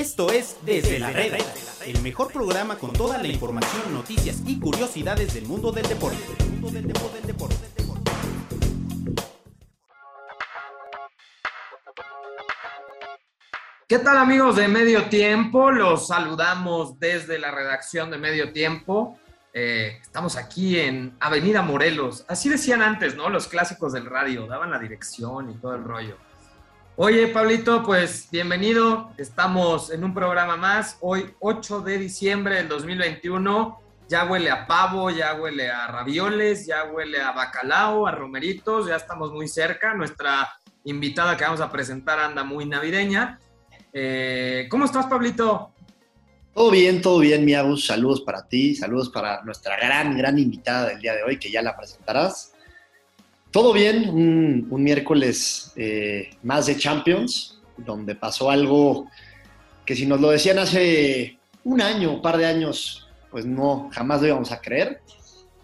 Esto 0.00 0.32
es 0.32 0.56
Desde 0.64 0.98
la 0.98 1.10
Reda, 1.10 1.36
el 1.84 2.00
mejor 2.00 2.32
programa 2.32 2.78
con 2.78 2.90
toda 2.90 3.18
la 3.18 3.28
información, 3.28 3.92
noticias 3.92 4.42
y 4.46 4.58
curiosidades 4.58 5.34
del 5.34 5.44
mundo 5.44 5.72
del 5.72 5.86
deporte. 5.86 6.16
¿Qué 13.86 13.98
tal 13.98 14.16
amigos 14.16 14.56
de 14.56 14.68
Medio 14.68 15.10
Tiempo? 15.10 15.70
Los 15.70 16.06
saludamos 16.06 16.98
desde 16.98 17.38
la 17.38 17.50
redacción 17.50 18.10
de 18.10 18.16
Medio 18.16 18.54
Tiempo. 18.54 19.18
Eh, 19.52 19.98
estamos 20.00 20.36
aquí 20.36 20.78
en 20.78 21.14
Avenida 21.20 21.60
Morelos. 21.60 22.24
Así 22.26 22.48
decían 22.48 22.80
antes, 22.80 23.16
¿no? 23.16 23.28
Los 23.28 23.48
clásicos 23.48 23.92
del 23.92 24.06
radio, 24.06 24.46
daban 24.46 24.70
la 24.70 24.78
dirección 24.78 25.50
y 25.50 25.56
todo 25.56 25.74
el 25.74 25.84
rollo. 25.84 26.29
Oye, 26.96 27.28
Pablito, 27.28 27.82
pues 27.82 28.28
bienvenido. 28.30 29.12
Estamos 29.16 29.90
en 29.90 30.04
un 30.04 30.12
programa 30.12 30.56
más. 30.56 30.98
Hoy, 31.00 31.34
8 31.38 31.80
de 31.80 31.98
diciembre 31.98 32.56
del 32.56 32.68
2021. 32.68 33.80
Ya 34.08 34.24
huele 34.24 34.50
a 34.50 34.66
pavo, 34.66 35.08
ya 35.10 35.34
huele 35.34 35.70
a 35.70 35.86
ravioles, 35.86 36.66
ya 36.66 36.84
huele 36.84 37.22
a 37.22 37.32
bacalao, 37.32 38.06
a 38.06 38.10
romeritos. 38.10 38.88
Ya 38.88 38.96
estamos 38.96 39.32
muy 39.32 39.48
cerca. 39.48 39.94
Nuestra 39.94 40.50
invitada 40.84 41.36
que 41.36 41.44
vamos 41.44 41.60
a 41.60 41.70
presentar 41.70 42.18
anda 42.18 42.44
muy 42.44 42.66
navideña. 42.66 43.38
Eh, 43.92 44.66
¿Cómo 44.68 44.84
estás, 44.84 45.06
Pablito? 45.06 45.72
Todo 46.52 46.70
bien, 46.70 47.00
todo 47.00 47.20
bien, 47.20 47.44
Miagus. 47.44 47.86
Saludos 47.86 48.20
para 48.22 48.46
ti, 48.46 48.74
saludos 48.74 49.08
para 49.08 49.42
nuestra 49.42 49.76
gran, 49.76 50.18
gran 50.18 50.38
invitada 50.38 50.88
del 50.88 51.00
día 51.00 51.14
de 51.14 51.22
hoy, 51.22 51.38
que 51.38 51.50
ya 51.50 51.62
la 51.62 51.76
presentarás. 51.76 52.52
Todo 53.50 53.72
bien, 53.72 54.08
un, 54.08 54.82
miércoles 54.82 55.72
eh, 55.74 56.30
más 56.44 56.66
de 56.66 56.76
Champions, 56.76 57.60
donde 57.76 58.14
pasó 58.14 58.48
algo 58.48 59.08
que 59.84 59.96
si 59.96 60.06
nos 60.06 60.20
lo 60.20 60.30
decían 60.30 60.60
hace 60.60 61.38
un 61.64 61.80
año, 61.80 62.12
un 62.12 62.22
par 62.22 62.36
de 62.36 62.46
años, 62.46 63.08
pues 63.28 63.44
no, 63.46 63.90
jamás 63.92 64.20
lo 64.20 64.28
íbamos 64.28 64.52
a 64.52 64.60
creer. 64.60 65.00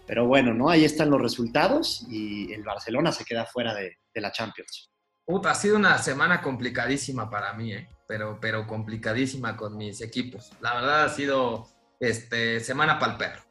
Pero 0.05 0.25
bueno, 0.27 0.53
¿no? 0.53 0.69
Ahí 0.69 0.83
están 0.83 1.09
los 1.09 1.21
resultados 1.21 2.05
y 2.09 2.51
el 2.51 2.63
Barcelona 2.63 3.11
se 3.13 3.23
queda 3.23 3.45
fuera 3.45 3.73
de, 3.73 3.97
la 4.15 4.31
Champions. 4.31 4.89
Puta, 5.25 5.51
ha 5.51 5.55
sido 5.55 5.75
una 5.77 5.97
semana 5.99 6.41
complicadísima 6.41 7.29
para 7.29 7.53
mí, 7.53 7.73
¿eh? 7.73 7.87
pero, 8.07 8.39
pero 8.41 8.65
complicadísima 8.65 9.55
con 9.55 9.77
mis 9.77 10.01
equipos. 10.01 10.51
La 10.59 10.73
verdad 10.73 11.03
ha 11.03 11.09
sido 11.09 11.67
este, 11.99 12.59
semana 12.61 12.97
para 12.99 13.11
el 13.13 13.17
perro. 13.17 13.46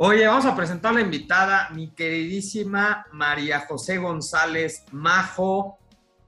Oye, 0.00 0.28
vamos 0.28 0.46
a 0.46 0.54
presentar 0.54 0.92
a 0.92 0.94
la 0.94 1.00
invitada, 1.00 1.70
mi 1.70 1.90
queridísima 1.90 3.08
María 3.10 3.66
José 3.66 3.98
González 3.98 4.84
Majo, 4.92 5.76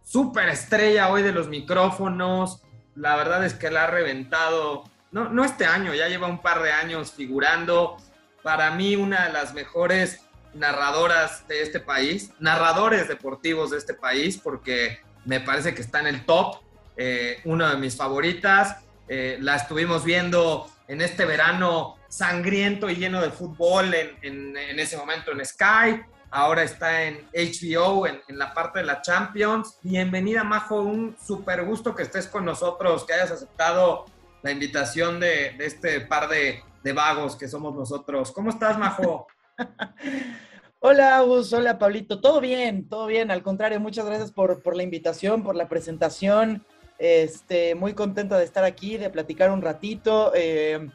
súper 0.02 0.48
estrella 0.48 1.08
hoy 1.08 1.22
de 1.22 1.30
los 1.30 1.46
micrófonos. 1.46 2.62
La 2.96 3.14
verdad 3.14 3.44
es 3.44 3.54
que 3.54 3.70
la 3.70 3.84
ha 3.84 3.86
reventado, 3.86 4.82
no, 5.12 5.28
no 5.28 5.44
este 5.44 5.66
año, 5.66 5.94
ya 5.94 6.08
lleva 6.08 6.26
un 6.26 6.42
par 6.42 6.64
de 6.64 6.72
años 6.72 7.12
figurando. 7.12 7.96
Para 8.42 8.72
mí, 8.72 8.96
una 8.96 9.28
de 9.28 9.32
las 9.34 9.54
mejores 9.54 10.20
narradoras 10.52 11.46
de 11.46 11.62
este 11.62 11.78
país, 11.78 12.32
narradores 12.40 13.06
deportivos 13.06 13.70
de 13.70 13.78
este 13.78 13.94
país, 13.94 14.36
porque 14.36 14.98
me 15.24 15.38
parece 15.38 15.76
que 15.76 15.82
está 15.82 16.00
en 16.00 16.08
el 16.08 16.26
top, 16.26 16.56
eh, 16.96 17.40
una 17.44 17.70
de 17.70 17.76
mis 17.76 17.96
favoritas. 17.96 18.78
Eh, 19.06 19.38
la 19.40 19.54
estuvimos 19.54 20.04
viendo 20.04 20.68
en 20.88 21.02
este 21.02 21.24
verano 21.24 21.99
sangriento 22.10 22.90
y 22.90 22.96
lleno 22.96 23.22
de 23.22 23.30
fútbol 23.30 23.94
en, 23.94 24.56
ese 24.78 24.96
momento 24.96 25.32
en 25.32 25.44
Sky. 25.46 26.02
Ahora 26.32 26.62
está 26.62 27.04
en 27.04 27.26
HBO, 27.32 28.06
en, 28.06 28.20
la 28.38 28.52
parte 28.52 28.80
de 28.80 28.84
la 28.84 29.00
Champions. 29.00 29.78
Bienvenida, 29.82 30.44
Majo. 30.44 30.82
Un 30.82 31.16
súper 31.24 31.64
gusto 31.64 31.94
que 31.94 32.02
estés 32.02 32.26
con 32.26 32.44
nosotros, 32.44 33.04
que 33.04 33.14
hayas 33.14 33.30
aceptado 33.30 34.04
la 34.42 34.50
invitación 34.50 35.20
de, 35.20 35.56
este 35.58 36.02
par 36.02 36.28
de, 36.28 36.62
de 36.82 36.92
vagos 36.92 37.36
que 37.36 37.48
somos 37.48 37.74
nosotros. 37.74 38.32
¿Cómo 38.32 38.50
estás, 38.50 38.76
Majo? 38.76 39.26
Hola, 40.82 41.18
Agus, 41.18 41.52
hola, 41.52 41.78
Pablito. 41.78 42.22
Todo 42.22 42.40
bien, 42.40 42.88
todo 42.88 43.06
bien. 43.06 43.30
Al 43.30 43.42
contrario, 43.42 43.78
muchas 43.80 44.06
gracias 44.06 44.32
por, 44.32 44.74
la 44.74 44.82
invitación, 44.82 45.42
por 45.42 45.54
la 45.54 45.68
presentación. 45.68 46.64
Este, 46.98 47.74
muy 47.74 47.92
contenta 47.92 48.38
de 48.38 48.44
estar 48.44 48.64
aquí, 48.64 48.96
de 48.96 49.10
platicar 49.10 49.50
un 49.50 49.60
ratito, 49.60 50.32
eh, 50.34 50.88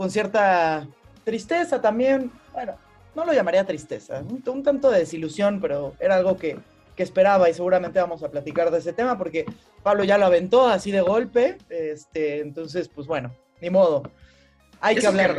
con 0.00 0.10
cierta 0.10 0.88
tristeza 1.24 1.78
también. 1.82 2.32
Bueno, 2.54 2.74
no 3.14 3.26
lo 3.26 3.34
llamaría 3.34 3.66
tristeza, 3.66 4.22
un, 4.26 4.62
tanto 4.62 4.90
de 4.90 5.00
desilusión, 5.00 5.60
pero 5.60 5.94
era 6.00 6.16
algo 6.16 6.38
que, 6.38 6.56
esperaba 6.96 7.48
y 7.50 7.54
seguramente 7.54 7.98
vamos 7.98 8.22
a 8.22 8.30
platicar 8.30 8.70
de 8.70 8.78
ese 8.78 8.94
tema 8.94 9.16
porque 9.16 9.46
Pablo 9.82 10.04
ya 10.04 10.16
lo 10.16 10.24
aventó 10.24 10.68
así 10.68 10.90
de 10.90 11.02
golpe. 11.02 11.58
Este, 11.68 12.40
entonces, 12.40 12.88
pues 12.88 13.06
bueno, 13.06 13.34
ni 13.60 13.68
modo. 13.68 14.02
Hay 14.80 14.96
que 14.96 15.06
hablar. 15.06 15.36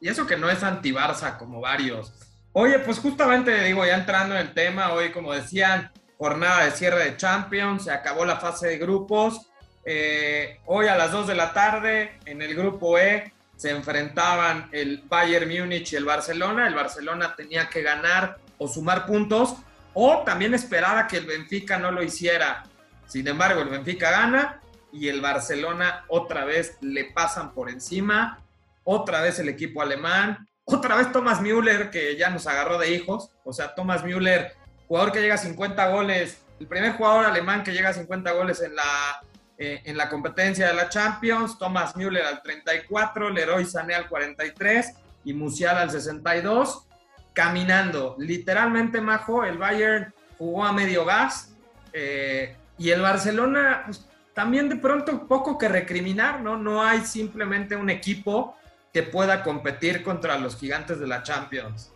y 0.00 0.08
eso 0.08 0.26
que 0.26 0.38
no 0.38 0.48
es 0.48 0.62
anti-Barça 0.62 1.36
como 1.36 1.60
varios 1.60 2.14
Oye, 2.52 2.78
pues 2.78 2.98
justamente 2.98 3.62
digo, 3.62 3.84
ya 3.84 3.96
entrando 3.96 4.34
en 4.34 4.40
el 4.40 4.54
tema, 4.54 4.94
hoy 4.94 5.12
como 5.12 5.34
decían, 5.34 5.90
jornada 6.16 6.64
de 6.64 6.70
cierre 6.70 7.04
de 7.04 7.16
Champions, 7.18 7.84
se 7.84 7.90
acabó 7.90 8.24
la 8.24 8.36
fase 8.36 8.68
de 8.68 8.78
grupos. 8.78 9.50
Eh, 9.84 10.60
hoy 10.64 10.86
a 10.86 10.96
las 10.96 11.12
2 11.12 11.26
de 11.26 11.34
la 11.34 11.52
tarde, 11.52 12.18
en 12.24 12.40
el 12.40 12.54
grupo 12.54 12.98
E, 12.98 13.32
se 13.56 13.70
enfrentaban 13.70 14.68
el 14.72 15.02
Bayern 15.08 15.48
Múnich 15.48 15.92
y 15.92 15.96
el 15.96 16.04
Barcelona. 16.04 16.66
El 16.66 16.74
Barcelona 16.74 17.34
tenía 17.36 17.68
que 17.68 17.82
ganar 17.82 18.38
o 18.58 18.68
sumar 18.68 19.06
puntos 19.06 19.56
o 19.94 20.22
también 20.24 20.54
esperar 20.54 20.98
a 20.98 21.06
que 21.06 21.18
el 21.18 21.26
Benfica 21.26 21.78
no 21.78 21.90
lo 21.90 22.02
hiciera. 22.02 22.64
Sin 23.06 23.28
embargo, 23.28 23.60
el 23.60 23.68
Benfica 23.68 24.10
gana 24.10 24.60
y 24.92 25.08
el 25.08 25.20
Barcelona 25.20 26.04
otra 26.08 26.44
vez 26.44 26.76
le 26.80 27.06
pasan 27.06 27.52
por 27.52 27.70
encima. 27.70 28.38
Otra 28.84 29.20
vez 29.20 29.38
el 29.38 29.48
equipo 29.48 29.80
alemán 29.80 30.48
otra 30.64 30.96
vez 30.96 31.10
Thomas 31.12 31.40
Müller, 31.40 31.90
que 31.90 32.16
ya 32.16 32.30
nos 32.30 32.46
agarró 32.46 32.78
de 32.78 32.92
hijos. 32.92 33.30
O 33.44 33.52
sea, 33.52 33.74
Thomas 33.74 34.04
Müller, 34.04 34.54
jugador 34.86 35.12
que 35.12 35.20
llega 35.20 35.34
a 35.34 35.38
50 35.38 35.88
goles, 35.88 36.42
el 36.60 36.66
primer 36.66 36.92
jugador 36.92 37.26
alemán 37.26 37.64
que 37.64 37.72
llega 37.72 37.88
a 37.88 37.94
50 37.94 38.30
goles 38.32 38.60
en 38.60 38.76
la, 38.76 39.22
eh, 39.64 39.80
en 39.84 39.96
la 39.96 40.08
competencia 40.08 40.66
de 40.66 40.74
la 40.74 40.88
Champions. 40.88 41.56
Thomas 41.56 41.94
Müller 41.94 42.24
al 42.24 42.42
34, 42.42 43.30
Leroy 43.30 43.64
Sané 43.64 43.94
al 43.94 44.08
43 44.08 44.92
y 45.24 45.34
Musiala 45.34 45.82
al 45.82 45.90
62. 45.92 46.88
Caminando, 47.32 48.16
literalmente, 48.18 49.00
Majo, 49.00 49.44
el 49.44 49.58
Bayern 49.58 50.12
jugó 50.36 50.64
a 50.64 50.72
medio 50.72 51.04
gas 51.04 51.54
eh, 51.92 52.56
y 52.76 52.90
el 52.90 53.02
Barcelona, 53.02 53.82
pues, 53.84 54.04
también 54.34 54.68
de 54.68 54.74
pronto 54.74 55.28
poco 55.28 55.56
que 55.56 55.68
recriminar, 55.68 56.40
¿no? 56.40 56.56
No 56.56 56.82
hay 56.82 57.02
simplemente 57.02 57.76
un 57.76 57.88
equipo 57.88 58.56
que 58.92 59.04
pueda 59.04 59.44
competir 59.44 60.02
contra 60.02 60.38
los 60.38 60.56
gigantes 60.56 60.98
de 60.98 61.06
la 61.06 61.22
Champions. 61.22 61.92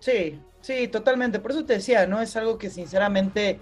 Sí, 0.00 0.38
sí, 0.60 0.86
totalmente. 0.88 1.38
Por 1.38 1.52
eso 1.52 1.64
te 1.64 1.72
decía, 1.72 2.06
¿no? 2.06 2.20
Es 2.20 2.36
algo 2.36 2.58
que 2.58 2.68
sinceramente 2.68 3.58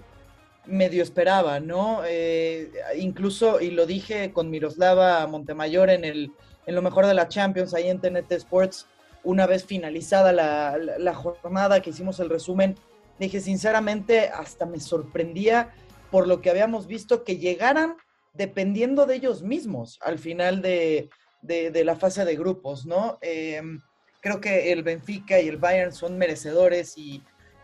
medio 0.69 1.03
esperaba, 1.03 1.59
¿no? 1.59 2.01
Eh, 2.05 2.71
incluso, 2.97 3.59
y 3.59 3.71
lo 3.71 3.85
dije 3.85 4.31
con 4.31 4.49
Miroslava 4.49 5.25
Montemayor 5.27 5.89
en, 5.89 6.05
el, 6.05 6.31
en 6.65 6.75
lo 6.75 6.81
mejor 6.81 7.05
de 7.05 7.13
la 7.13 7.27
Champions, 7.27 7.73
ahí 7.73 7.89
en 7.89 7.99
TNT 7.99 8.31
Sports, 8.33 8.87
una 9.23 9.47
vez 9.47 9.65
finalizada 9.65 10.31
la, 10.31 10.77
la 10.77 11.13
jornada 11.13 11.81
que 11.81 11.89
hicimos 11.89 12.19
el 12.19 12.29
resumen, 12.29 12.75
dije, 13.19 13.41
sinceramente, 13.41 14.29
hasta 14.29 14.65
me 14.65 14.79
sorprendía 14.79 15.73
por 16.09 16.27
lo 16.27 16.41
que 16.41 16.49
habíamos 16.49 16.87
visto 16.87 17.23
que 17.23 17.37
llegaran 17.37 17.97
dependiendo 18.33 19.05
de 19.05 19.15
ellos 19.15 19.43
mismos 19.43 19.99
al 20.01 20.19
final 20.19 20.61
de, 20.61 21.09
de, 21.41 21.83
la 21.83 21.95
fase 21.95 22.25
de 22.25 22.35
grupos, 22.35 22.85
¿no? 22.85 23.17
Em, 23.21 23.81
creo 24.21 24.39
que 24.41 24.71
el 24.71 24.83
Benfica 24.83 25.39
y 25.39 25.47
el 25.47 25.57
Bayern 25.57 25.91
son 25.91 26.17
merecedores 26.17 26.97
y, 26.97 27.23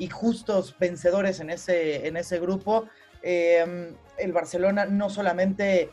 justos 0.09 0.75
vencedores 0.77 1.39
en 1.39 1.49
ese, 1.49 2.07
en 2.07 2.17
ese 2.17 2.39
grupo. 2.39 2.85
Em, 3.21 3.95
el 4.17 4.31
Barcelona 4.31 4.85
no 4.85 5.09
solamente 5.09 5.89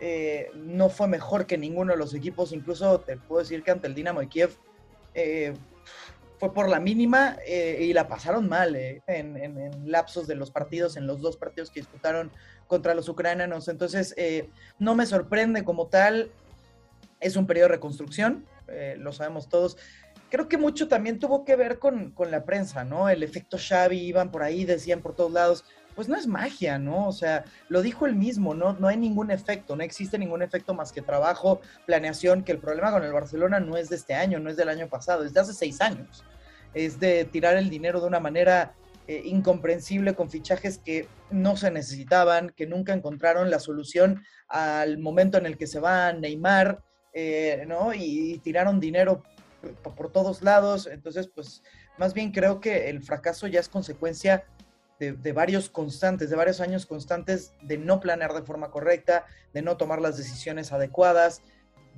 eh, 0.00 0.50
no 0.54 0.88
fue 0.88 1.08
mejor 1.08 1.46
que 1.46 1.58
ninguno 1.58 1.92
de 1.92 1.98
los 1.98 2.14
equipos, 2.14 2.52
incluso 2.52 3.00
te 3.00 3.18
puedo 3.18 3.42
decir 3.42 3.62
que 3.62 3.70
ante 3.70 3.86
el 3.86 3.94
Dinamo 3.94 4.20
de 4.20 4.28
Kiev 4.28 4.50
eh, 5.12 5.52
fue 6.38 6.54
por 6.54 6.70
la 6.70 6.80
mínima 6.80 7.36
eh, 7.46 7.80
y 7.82 7.92
la 7.92 8.08
pasaron 8.08 8.48
mal 8.48 8.74
en, 8.74 9.02
en, 9.06 9.90
lapsos 9.90 10.26
de 10.26 10.36
los 10.36 10.50
partidos, 10.50 10.96
en 10.96 11.06
los 11.06 11.20
dos 11.20 11.36
partidos 11.36 11.70
que 11.70 11.80
disputaron 11.80 12.30
contra 12.66 12.94
los 12.94 13.10
ucranianos. 13.10 13.68
Entonces, 13.68 14.16
no 14.78 14.94
me 14.94 15.04
sorprende 15.04 15.64
como 15.64 15.88
tal 15.88 16.30
es 17.20 17.36
un 17.36 17.46
periodo 17.46 17.68
de 17.68 17.74
reconstrucción, 17.74 18.46
lo 18.96 19.12
sabemos 19.12 19.50
todos. 19.50 19.76
Creo 20.30 20.48
que 20.48 20.58
mucho 20.58 20.88
también 20.88 21.18
tuvo 21.18 21.44
que 21.44 21.56
ver 21.56 21.78
con, 21.78 22.14
la 22.30 22.44
prensa, 22.44 22.84
¿no? 22.84 23.08
El 23.08 23.22
efecto 23.22 23.56
Xavi, 23.58 23.98
iban 23.98 24.30
por 24.30 24.42
ahí, 24.42 24.64
decían 24.64 25.00
por 25.00 25.16
todos 25.16 25.32
lados, 25.32 25.64
pues 25.96 26.08
no 26.08 26.16
es 26.16 26.26
magia, 26.26 26.78
¿no? 26.78 27.08
O 27.08 27.12
sea, 27.12 27.44
lo 27.68 27.82
dijo 27.82 28.06
él 28.06 28.14
mismo, 28.14 28.54
¿no? 28.54 28.74
No 28.74 28.86
hay 28.86 28.96
ningún 28.96 29.30
efecto, 29.30 29.74
no 29.74 29.82
existe 29.82 30.18
ningún 30.18 30.42
efecto 30.42 30.72
más 30.72 30.92
que 30.92 31.02
trabajo, 31.02 31.60
planeación, 31.84 32.44
que 32.44 32.52
el 32.52 32.58
problema 32.58 32.92
con 32.92 33.02
el 33.02 33.12
Barcelona 33.12 33.58
no 33.58 33.76
es 33.76 33.88
de 33.88 33.96
este 33.96 34.14
año, 34.14 34.38
no 34.38 34.50
es 34.50 34.56
del 34.56 34.68
año 34.68 34.88
pasado, 34.88 35.24
es 35.24 35.34
de 35.34 35.40
hace 35.40 35.52
seis 35.52 35.80
años. 35.80 36.24
Es 36.74 37.00
de 37.00 37.24
tirar 37.24 37.56
el 37.56 37.68
dinero 37.68 38.00
de 38.00 38.06
una 38.06 38.20
manera 38.20 38.74
eh, 39.08 39.22
incomprensible 39.24 40.14
con 40.14 40.30
fichajes 40.30 40.78
que 40.78 41.08
no 41.32 41.56
se 41.56 41.72
necesitaban, 41.72 42.50
que 42.50 42.68
nunca 42.68 42.92
encontraron 42.92 43.50
la 43.50 43.58
solución 43.58 44.22
al 44.46 44.98
momento 44.98 45.36
en 45.36 45.46
el 45.46 45.58
que 45.58 45.66
se 45.66 45.80
va 45.80 46.12
Neymar, 46.12 46.80
eh, 47.12 47.64
¿no? 47.66 47.92
Y, 47.92 48.38
tiraron 48.44 48.78
dinero 48.78 49.24
por, 49.82 50.10
todos 50.10 50.42
lados. 50.42 50.86
Entonces, 50.86 51.28
pues, 51.28 51.62
más 51.98 52.14
bien 52.14 52.32
creo 52.32 52.60
que 52.60 52.88
el 52.88 53.02
fracaso 53.02 53.46
ya 53.46 53.60
es 53.60 53.68
consecuencia 53.68 54.44
de, 54.98 55.32
varios 55.32 55.70
constantes, 55.70 56.28
de 56.28 56.36
varios 56.36 56.60
años 56.60 56.84
constantes 56.84 57.54
de 57.62 57.78
no 57.78 58.00
planear 58.00 58.34
de 58.34 58.42
forma 58.42 58.70
correcta, 58.70 59.24
de 59.54 59.62
no 59.62 59.76
tomar 59.78 60.00
las 60.00 60.18
decisiones 60.18 60.72
adecuadas 60.72 61.40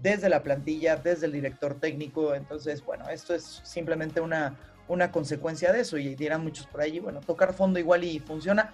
desde 0.00 0.28
la 0.28 0.42
plantilla, 0.42 0.96
desde 0.96 1.26
el 1.26 1.32
director 1.32 1.80
técnico. 1.80 2.34
Entonces, 2.34 2.84
bueno, 2.84 3.08
esto 3.08 3.34
es 3.34 3.60
simplemente 3.64 4.20
una, 4.20 4.56
una 4.88 5.10
consecuencia 5.10 5.72
de 5.72 5.80
eso 5.80 5.98
y 5.98 6.14
dirán 6.14 6.44
muchos 6.44 6.66
por 6.66 6.80
ahí, 6.80 7.00
bueno, 7.00 7.20
tocar 7.20 7.52
fondo 7.54 7.78
igual 7.78 8.04
y 8.04 8.20
funciona. 8.20 8.72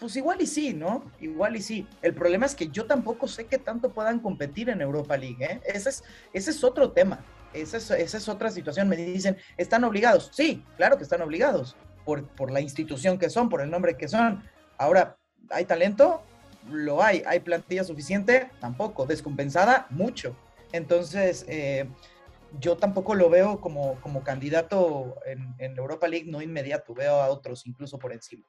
Pues 0.00 0.16
igual 0.16 0.42
y 0.42 0.46
sí, 0.46 0.74
¿no? 0.74 1.04
Igual 1.20 1.54
y 1.54 1.62
sí. 1.62 1.86
El 2.02 2.14
problema 2.14 2.46
es 2.46 2.56
que 2.56 2.68
yo 2.68 2.86
tampoco 2.86 3.28
sé 3.28 3.46
qué 3.46 3.58
tanto 3.58 3.90
puedan 3.90 4.18
competir 4.18 4.68
en 4.68 4.80
Europa 4.80 5.16
League, 5.16 5.44
¿eh? 5.44 5.60
Ese 5.64 5.90
es, 5.90 6.04
ese 6.32 6.50
es 6.50 6.64
otro 6.64 6.90
tema. 6.90 7.24
Esa 7.54 7.96
es, 7.96 8.28
otra 8.28 8.50
situación. 8.50 8.88
Me 8.88 8.96
dicen, 8.96 9.36
¿están 9.56 9.84
obligados? 9.84 10.30
Sí, 10.32 10.64
claro 10.76 10.96
que 10.96 11.04
están 11.04 11.22
obligados 11.22 11.76
por, 12.04 12.26
por 12.26 12.50
la 12.50 12.60
institución 12.60 13.18
que 13.18 13.30
son, 13.30 13.48
por 13.48 13.60
el 13.60 13.70
nombre 13.70 13.96
que 13.96 14.08
son. 14.08 14.42
Ahora, 14.76 15.16
¿hay 15.50 15.64
talento? 15.64 16.22
Lo 16.70 17.02
hay. 17.02 17.22
¿Hay 17.26 17.40
plantilla 17.40 17.84
suficiente? 17.84 18.50
Tampoco. 18.60 19.06
¿Descompensada? 19.06 19.86
Mucho. 19.90 20.36
Entonces, 20.72 21.44
eh, 21.48 21.88
yo 22.60 22.76
tampoco 22.76 23.14
lo 23.14 23.30
veo 23.30 23.60
como, 23.60 24.00
como 24.00 24.22
candidato 24.22 25.16
en, 25.24 25.54
en, 25.58 25.76
Europa 25.78 26.08
League, 26.08 26.30
no 26.30 26.42
inmediato, 26.42 26.94
veo 26.94 27.14
a 27.14 27.28
otros 27.28 27.66
incluso 27.66 27.98
por 27.98 28.12
encima. 28.12 28.44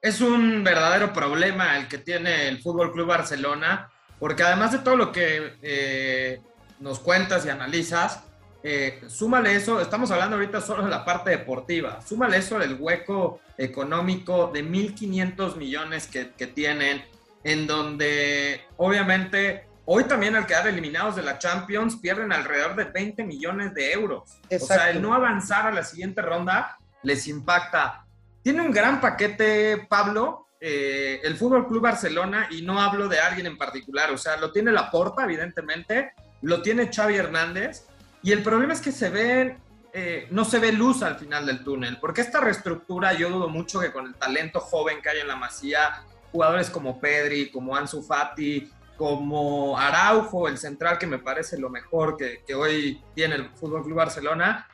Es 0.00 0.20
un 0.20 0.62
verdadero 0.62 1.12
problema 1.12 1.76
el 1.76 1.88
que 1.88 1.98
tiene 1.98 2.48
el 2.48 2.60
Fútbol 2.60 2.92
Club 2.92 3.08
Barcelona, 3.08 3.90
porque 4.18 4.42
además 4.42 4.72
de 4.72 4.78
todo 4.78 4.96
lo 4.96 5.12
que 5.12 5.54
eh, 5.62 6.40
nos 6.80 6.98
cuentas 6.98 7.44
y 7.46 7.50
analizas, 7.50 8.24
eh, 8.62 9.02
súmale 9.08 9.54
eso, 9.56 9.80
estamos 9.80 10.10
hablando 10.10 10.36
ahorita 10.36 10.60
solo 10.60 10.84
de 10.84 10.90
la 10.90 11.04
parte 11.04 11.30
deportiva, 11.30 12.00
súmale 12.00 12.38
eso 12.38 12.58
del 12.58 12.76
hueco 12.80 13.40
económico 13.58 14.50
de 14.52 14.64
1.500 14.64 15.56
millones 15.56 16.06
que, 16.06 16.32
que 16.32 16.46
tienen, 16.46 17.04
en 17.44 17.66
donde 17.66 18.62
obviamente 18.76 19.66
Hoy 19.86 20.04
también 20.04 20.34
al 20.34 20.46
quedar 20.46 20.66
eliminados 20.66 21.16
de 21.16 21.22
la 21.22 21.38
Champions 21.38 21.96
pierden 21.96 22.32
alrededor 22.32 22.74
de 22.74 22.84
20 22.84 23.22
millones 23.24 23.74
de 23.74 23.92
euros. 23.92 24.40
O 24.50 24.58
sea, 24.58 24.90
el 24.90 25.02
no 25.02 25.12
avanzar 25.12 25.66
a 25.66 25.72
la 25.72 25.84
siguiente 25.84 26.22
ronda 26.22 26.78
les 27.02 27.28
impacta. 27.28 28.06
Tiene 28.42 28.62
un 28.62 28.70
gran 28.70 28.98
paquete, 29.00 29.86
Pablo, 29.86 30.48
eh, 30.58 31.20
el 31.22 31.36
Fútbol 31.36 31.68
Club 31.68 31.82
Barcelona, 31.82 32.48
y 32.50 32.62
no 32.62 32.80
hablo 32.80 33.08
de 33.08 33.18
alguien 33.18 33.46
en 33.46 33.58
particular. 33.58 34.10
O 34.10 34.16
sea, 34.16 34.38
lo 34.38 34.52
tiene 34.52 34.72
la 34.72 34.90
Porta, 34.90 35.24
evidentemente, 35.24 36.14
lo 36.44 36.62
tiene 36.62 36.90
Xavi 36.92 37.16
Hernández, 37.16 37.86
y 38.22 38.32
el 38.32 38.42
problema 38.42 38.72
es 38.72 38.80
que 38.80 38.92
se 38.92 39.10
ven, 39.10 39.58
eh, 39.92 40.26
no 40.30 40.44
se 40.44 40.58
ve 40.58 40.72
luz 40.72 41.02
al 41.02 41.16
final 41.16 41.46
del 41.46 41.64
túnel, 41.64 41.98
porque 42.00 42.20
esta 42.20 42.40
reestructura, 42.40 43.12
yo 43.12 43.30
dudo 43.30 43.48
mucho 43.48 43.80
que 43.80 43.92
con 43.92 44.06
el 44.06 44.14
talento 44.14 44.60
joven 44.60 45.00
que 45.02 45.10
hay 45.10 45.20
en 45.20 45.28
la 45.28 45.36
Masía, 45.36 46.04
jugadores 46.32 46.70
como 46.70 47.00
Pedri, 47.00 47.50
como 47.50 47.76
Ansu 47.76 48.02
Fati, 48.02 48.70
como 48.96 49.78
Araujo, 49.78 50.48
el 50.48 50.58
central 50.58 50.98
que 50.98 51.06
me 51.06 51.18
parece 51.18 51.58
lo 51.58 51.70
mejor 51.70 52.16
que, 52.16 52.54
hoy 52.54 53.02
tiene 53.14 53.36
el 53.36 53.50
Fútbol 53.50 53.82
Club 53.82 53.96
Barcelona, 53.96 54.68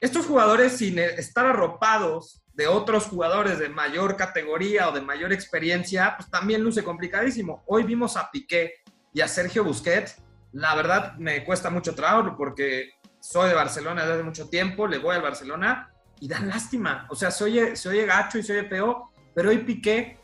estos 0.00 0.26
jugadores 0.26 0.76
sin 0.76 0.98
estar 0.98 1.46
arropados 1.46 2.42
de 2.54 2.66
otros 2.66 3.04
jugadores 3.04 3.58
de 3.58 3.68
mayor 3.68 4.16
categoría 4.16 4.88
o 4.88 4.92
de 4.92 5.00
mayor 5.00 5.32
experiencia, 5.32 6.14
pues 6.16 6.28
también 6.28 6.62
luce 6.62 6.82
complicadísimo. 6.82 7.62
Hoy 7.66 7.84
vimos 7.84 8.16
a 8.16 8.30
Piqué 8.30 8.82
y 9.14 9.20
a 9.20 9.28
Sergio 9.28 9.64
Busquets. 9.64 10.16
La 10.52 10.74
verdad 10.74 11.16
me 11.18 11.44
cuesta 11.44 11.70
mucho 11.70 11.94
trabajo 11.94 12.34
porque 12.36 12.90
soy 13.20 13.48
de 13.48 13.54
Barcelona 13.54 14.02
desde 14.02 14.14
hace 14.14 14.24
mucho 14.24 14.48
tiempo, 14.48 14.86
le 14.86 14.98
voy 14.98 15.16
al 15.16 15.22
Barcelona 15.22 15.90
y 16.20 16.28
dan 16.28 16.48
lástima. 16.48 17.06
O 17.10 17.14
sea, 17.14 17.30
se 17.30 17.44
oye, 17.44 17.76
se 17.76 17.88
oye 17.88 18.06
gacho 18.06 18.38
y 18.38 18.42
se 18.42 18.58
oye 18.58 18.68
feo, 18.68 19.10
pero 19.34 19.50
hoy 19.50 19.58
Piqué 19.58 20.18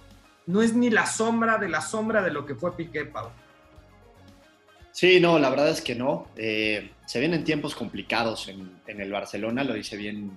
no 0.47 0.63
es 0.63 0.75
ni 0.75 0.91
la 0.91 1.07
sombra 1.07 1.59
de 1.59 1.69
la 1.69 1.81
sombra 1.81 2.23
de 2.23 2.31
lo 2.31 2.47
que 2.47 2.55
fue 2.55 2.77
Piqué, 2.77 3.05
Pau. 3.05 3.31
Sí, 4.93 5.21
no, 5.21 5.39
la 5.39 5.51
verdad 5.51 5.69
es 5.69 5.81
que 5.81 5.95
no. 5.95 6.27
Eh, 6.37 6.91
se 7.07 7.21
vienen 7.21 7.45
tiempos 7.45 7.75
complicados 7.75 8.49
en, 8.49 9.01
el 9.01 9.13
Barcelona, 9.13 9.63
lo 9.63 9.75
dice 9.75 9.97
bien 9.97 10.33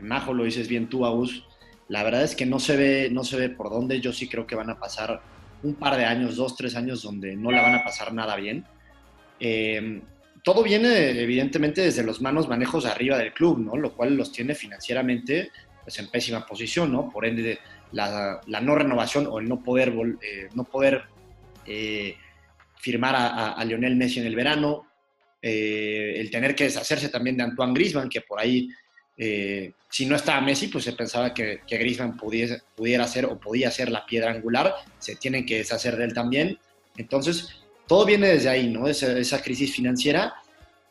Majo, 0.00 0.32
lo 0.32 0.44
dices 0.44 0.66
bien 0.66 0.88
tú, 0.88 1.04
Agus. 1.04 1.44
La 1.88 2.02
verdad 2.02 2.22
es 2.22 2.34
que 2.34 2.46
no 2.46 2.58
se 2.58 2.76
ve, 2.76 3.08
no 3.12 3.24
se 3.24 3.36
ve 3.36 3.50
por 3.50 3.68
dónde. 3.68 4.00
Yo 4.00 4.12
sí 4.12 4.28
creo 4.28 4.46
que 4.46 4.54
van 4.54 4.70
a 4.70 4.78
pasar 4.78 5.20
un 5.62 5.74
par 5.74 5.96
de 5.96 6.04
años, 6.04 6.36
dos, 6.36 6.56
tres 6.56 6.74
años, 6.76 7.02
donde 7.02 7.36
no 7.36 7.50
la 7.50 7.62
van 7.62 7.74
a 7.74 7.84
pasar 7.84 8.14
nada 8.14 8.36
bien. 8.36 8.64
Eh, 9.40 10.02
todo 10.42 10.62
viene, 10.62 11.20
evidentemente, 11.20 11.82
desde 11.82 12.02
los 12.02 12.20
manos 12.20 12.48
manejos 12.48 12.86
arriba 12.86 13.18
del 13.18 13.32
club, 13.32 13.58
¿no? 13.58 13.76
Lo 13.76 13.94
cual 13.94 14.16
los 14.16 14.32
tiene 14.32 14.54
financieramente 14.54 15.50
pues, 15.84 15.98
en 15.98 16.08
pésima 16.08 16.46
posición, 16.46 16.92
¿no? 16.92 17.10
Por 17.10 17.26
ende, 17.26 17.58
la, 17.92 18.40
no 18.46 18.74
renovación 18.74 19.26
o 19.26 19.38
el 19.38 19.48
no 19.48 19.62
poder, 19.62 19.92
eh, 20.22 20.48
no 20.54 20.64
poder 20.64 21.02
eh, 21.66 22.16
firmar 22.76 23.14
a, 23.16 23.64
Lionel 23.64 23.96
Messi 23.96 24.20
en 24.20 24.26
el 24.26 24.36
verano, 24.36 24.86
eh, 25.42 26.14
el 26.16 26.30
tener 26.30 26.54
que 26.54 26.64
deshacerse 26.64 27.08
también 27.08 27.36
de 27.36 27.42
Antoine 27.42 27.74
Grisman, 27.74 28.08
que 28.08 28.20
por 28.22 28.40
ahí, 28.40 28.68
si 29.90 30.06
no 30.06 30.14
estaba 30.14 30.40
Messi, 30.40 30.68
pues 30.68 30.84
se 30.84 30.92
pensaba 30.92 31.34
que, 31.34 31.60
que 31.66 31.76
Grisman 31.76 32.16
pudiese, 32.16 32.62
pudiera 32.76 33.06
ser 33.06 33.24
o 33.24 33.38
podía 33.38 33.70
ser 33.70 33.90
la 33.90 34.06
piedra 34.06 34.30
angular, 34.30 34.74
se 34.98 35.16
tienen 35.16 35.44
que 35.44 35.58
deshacer 35.58 35.96
de 35.96 36.04
él 36.04 36.14
también. 36.14 36.58
Entonces, 36.96 37.67
todo 37.88 38.04
viene 38.04 38.28
desde 38.28 38.48
ahí, 38.48 38.68
¿no? 38.68 38.86
Esa, 38.86 39.18
esa 39.18 39.42
crisis 39.42 39.74
financiera, 39.74 40.34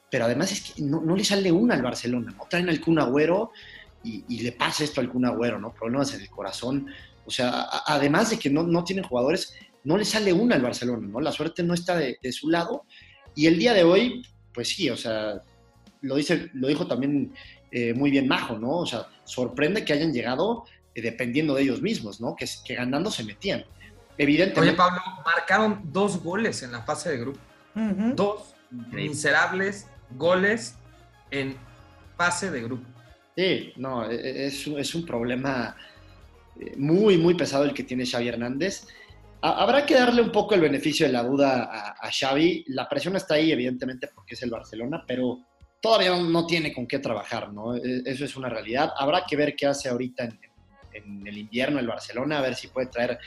pero 0.09 0.25
además 0.25 0.51
es 0.51 0.73
que 0.73 0.81
no, 0.81 0.99
no, 1.01 1.15
le 1.15 1.23
sale 1.23 1.51
una 1.51 1.75
al 1.75 1.81
Barcelona, 1.81 2.33
¿no? 2.35 2.45
Traen 2.49 2.67
al 2.67 2.81
Kun 2.81 2.99
Agüero, 2.99 3.51
y, 4.03 4.39
le 4.41 4.51
pasa 4.51 4.83
esto 4.83 5.01
al 5.01 5.09
Kun 5.09 5.25
Agüero, 5.25 5.59
¿no? 5.59 5.73
Problemas 5.73 6.13
en 6.13 6.21
el 6.21 6.29
corazón. 6.29 6.87
O 7.25 7.31
sea, 7.31 7.67
además 7.85 8.29
de 8.29 8.39
que 8.39 8.49
no, 8.49 8.63
no 8.63 8.83
tienen 8.83 9.03
jugadores, 9.03 9.53
no 9.83 9.97
le 9.97 10.05
sale 10.05 10.31
una 10.33 10.55
al 10.55 10.61
Barcelona, 10.61 11.07
¿no? 11.07 11.19
La 11.19 11.31
suerte 11.31 11.63
no 11.63 11.73
está 11.73 11.97
de, 11.97 12.17
su 12.31 12.49
lado. 12.49 12.85
Y 13.35 13.47
el 13.47 13.59
día 13.59 13.73
de 13.73 13.83
hoy, 13.83 14.23
pues 14.53 14.69
sí, 14.69 14.89
o 14.89 14.97
sea, 14.97 15.41
lo, 16.01 16.15
dice, 16.15 16.49
lo 16.53 16.67
dijo 16.67 16.87
también 16.87 17.33
eh, 17.71 17.93
muy 17.93 18.11
bien 18.11 18.27
Majo, 18.27 18.57
¿no? 18.57 18.77
O 18.77 18.85
sea, 18.85 19.07
sorprende 19.25 19.83
que 19.83 19.93
hayan 19.93 20.13
llegado 20.13 20.63
eh, 20.95 21.01
dependiendo 21.01 21.55
de 21.55 21.63
ellos 21.63 21.81
mismos, 21.81 22.21
¿no? 22.21 22.35
Que, 22.35 22.45
que 22.65 22.75
ganando 22.75 23.11
se 23.11 23.23
metían. 23.23 23.65
Evidentemente. 24.17 24.69
Oye, 24.69 24.77
Pablo, 24.77 25.01
marcaron 25.23 25.81
dos 25.91 26.23
goles 26.23 26.63
en 26.63 26.71
la 26.71 26.81
fase 26.81 27.11
de 27.11 27.17
grupo. 27.17 27.39
Dos 28.15 28.55
miserables 28.71 29.87
goles 30.11 30.75
en 31.29 31.55
fase 32.15 32.49
de 32.49 32.63
grupo. 32.63 32.87
Sí, 33.35 33.73
no, 33.75 34.09
e, 34.09 34.15
e, 34.15 34.47
es, 34.47 34.65
es 34.65 34.95
un 34.95 35.05
problema 35.05 35.75
eh, 36.59 36.73
muy, 36.77 37.17
muy 37.17 37.35
pesado 37.35 37.65
el 37.65 37.73
que 37.73 37.83
tiene 37.83 38.05
Xavi 38.05 38.27
Hernández. 38.29 38.87
Habrá 39.39 39.85
que 39.85 39.93
darle 39.93 40.23
un 40.23 40.31
poco 40.31 40.55
el 40.55 40.61
beneficio 40.61 41.05
de 41.05 41.13
la 41.13 41.21
duda 41.21 41.95
a, 42.01 42.11
Xavi. 42.11 42.65
La 42.69 42.89
presión 42.89 43.15
está 43.15 43.35
ahí, 43.35 43.51
evidentemente, 43.51 44.09
porque 44.13 44.33
es 44.33 44.41
el 44.41 44.49
Barcelona, 44.49 45.03
pero 45.07 45.45
todavía 45.79 46.17
no, 46.17 46.47
tiene 46.47 46.73
con 46.73 46.87
qué 46.87 46.97
trabajar, 46.97 47.53
¿no? 47.53 47.75
E, 47.75 48.01
eso 48.05 48.25
es 48.25 48.35
una 48.35 48.49
realidad. 48.49 48.91
Habrá 48.97 49.23
que 49.29 49.35
ver 49.35 49.55
qué 49.55 49.67
hace 49.67 49.89
ahorita 49.89 50.23
en, 50.23 50.39
en 50.93 51.27
el 51.27 51.37
invierno 51.37 51.79
el 51.79 51.85
Barcelona, 51.85 52.39
a 52.39 52.41
ver 52.41 52.55
si 52.55 52.69
puede 52.69 52.87
traer 52.87 53.19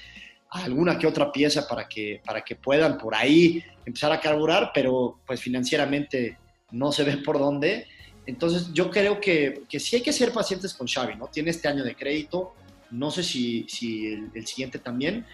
alguna 0.51 0.99
que 0.99 1.07
otra 1.07 1.31
pieza 1.31 1.67
para 1.67 1.89
que, 1.89 2.21
para 2.25 2.43
que 2.43 2.57
puedan 2.57 2.99
por 2.99 3.15
ahí 3.15 3.63
empezar 3.85 4.13
a 4.13 4.21
carburar, 4.21 4.73
pero 4.75 5.21
pues 5.27 5.41
financieramente 5.41 6.39
no 6.73 6.93
se 6.93 7.05
ve 7.05 7.19
por 7.19 7.39
dónde. 7.39 7.87
Entonces 8.27 8.73
yo 8.73 8.91
creo 8.91 9.21
que, 9.21 9.63
que, 9.69 9.81
sí 9.81 9.97
hay 9.97 10.03
que 10.03 10.13
ser 10.13 10.33
pacientes 10.33 10.75
con 10.75 10.87
Xavi, 10.87 11.17
¿no? 11.17 11.29
Tiene 11.29 11.51
este 11.51 11.69
año 11.69 11.85
de 11.85 11.95
crédito, 11.95 12.55
no 12.91 13.11
sé 13.11 13.23
si, 13.23 13.67
si 13.69 14.07
el, 14.07 14.47
siguiente 14.47 14.79
también, 14.79 15.25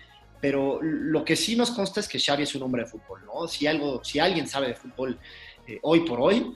pero 0.41 0.81
lo 0.83 1.25
que 1.25 1.35
sí 1.35 1.57
nos 1.57 1.71
consta 1.71 2.01
es 2.01 2.09
que 2.09 2.21
Xavi 2.21 2.43
es 2.43 2.55
un 2.55 2.63
hombre 2.63 2.85
de 2.85 2.89
fútbol, 2.89 3.25
¿no? 3.25 3.49
Si, 3.49 3.67
algo, 3.67 4.05
si 4.05 4.19
alguien 4.19 4.47
sabe 4.47 4.69
de 4.69 4.75
fútbol 4.75 5.19
eh, 5.67 5.79
hoy 5.83 6.01
por 6.01 6.21
hoy, 6.21 6.53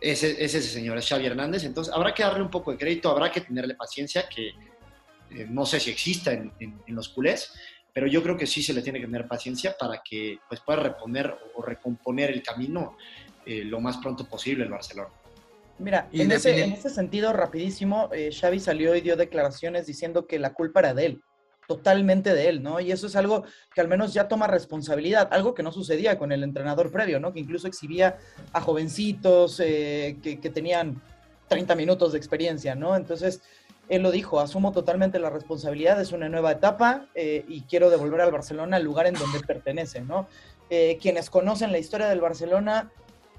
es, 0.00 0.22
ese 0.22 0.62
señor, 0.62 0.98
es 0.98 1.08
Xavi 1.08 1.26
Hernández. 1.26 1.64
Entonces 1.64 1.92
habrá 1.92 2.14
que 2.14 2.22
darle 2.22 2.42
un 2.42 2.50
poco 2.50 2.70
de 2.70 2.78
crédito, 2.78 3.10
habrá 3.10 3.30
que 3.30 3.40
tenerle 3.40 3.74
paciencia, 3.74 4.28
que 4.28 4.52
eh, 5.30 5.46
no 5.48 5.66
sé 5.66 5.80
si 5.80 5.90
exista 5.90 6.32
en, 6.32 6.52
los 6.86 7.08
culés, 7.08 7.52
pero 7.94 8.08
yo 8.08 8.22
creo 8.22 8.36
que 8.36 8.46
sí 8.46 8.62
se 8.62 8.74
le 8.74 8.82
tiene 8.82 9.00
que 9.00 9.06
tener 9.06 9.26
paciencia 9.28 9.74
para 9.78 10.02
que 10.02 10.40
pues, 10.48 10.60
pueda 10.60 10.80
reponer 10.80 11.34
o 11.54 11.62
recomponer 11.62 12.30
el 12.30 12.42
camino 12.42 12.96
eh, 13.46 13.64
lo 13.64 13.80
más 13.80 13.98
pronto 13.98 14.26
posible 14.26 14.64
el 14.64 14.70
Barcelona. 14.70 15.10
Mira, 15.78 16.08
en 16.12 16.30
ese, 16.30 16.62
en 16.62 16.72
ese, 16.72 16.90
sentido, 16.90 17.32
rapidísimo, 17.32 18.08
eh, 18.12 18.30
Xavi 18.32 18.60
salió 18.60 18.94
y 18.94 19.00
dio 19.00 19.16
declaraciones 19.16 19.86
diciendo 19.86 20.26
que 20.26 20.38
la 20.38 20.52
culpa 20.52 20.80
era 20.80 20.94
de 20.94 21.06
él, 21.06 21.22
totalmente 21.66 22.34
de 22.34 22.48
él, 22.48 22.62
¿no? 22.62 22.80
Y 22.80 22.92
eso 22.92 23.06
es 23.06 23.16
algo 23.16 23.44
que 23.74 23.80
al 23.80 23.88
menos 23.88 24.14
ya 24.14 24.28
toma 24.28 24.46
responsabilidad, 24.46 25.28
algo 25.32 25.54
que 25.54 25.62
no 25.62 25.72
sucedía 25.72 26.16
con 26.18 26.32
el 26.32 26.44
entrenador 26.44 26.92
previo, 26.92 27.18
¿no? 27.18 27.32
Que 27.32 27.40
incluso 27.40 27.66
exhibía 27.66 28.18
a 28.52 28.60
jovencitos 28.60 29.60
eh, 29.60 30.16
que, 30.22 30.50
tenían 30.50 31.00
30 31.48 31.74
minutos 31.74 32.12
de 32.12 32.18
experiencia, 32.18 32.74
¿no? 32.74 32.96
Entonces, 32.96 33.42
él 33.88 34.02
lo 34.02 34.10
dijo, 34.10 34.40
asumo 34.40 34.72
totalmente 34.72 35.18
la 35.18 35.30
responsabilidad, 35.30 36.00
es 36.00 36.12
una 36.12 36.28
nueva 36.28 36.52
etapa 36.52 37.06
eh, 37.14 37.44
y 37.48 37.62
quiero 37.62 37.90
devolver 37.90 38.20
al 38.20 38.32
Barcelona 38.32 38.76
al 38.76 38.84
lugar 38.84 39.06
en 39.06 39.14
donde 39.14 39.40
pertenece, 39.40 40.00
¿no? 40.00 40.26
Eh, 40.70 40.98
quienes 41.00 41.28
conocen 41.28 41.72
la 41.72 41.78
historia 41.78 42.08
del 42.08 42.20
Barcelona, 42.20 42.90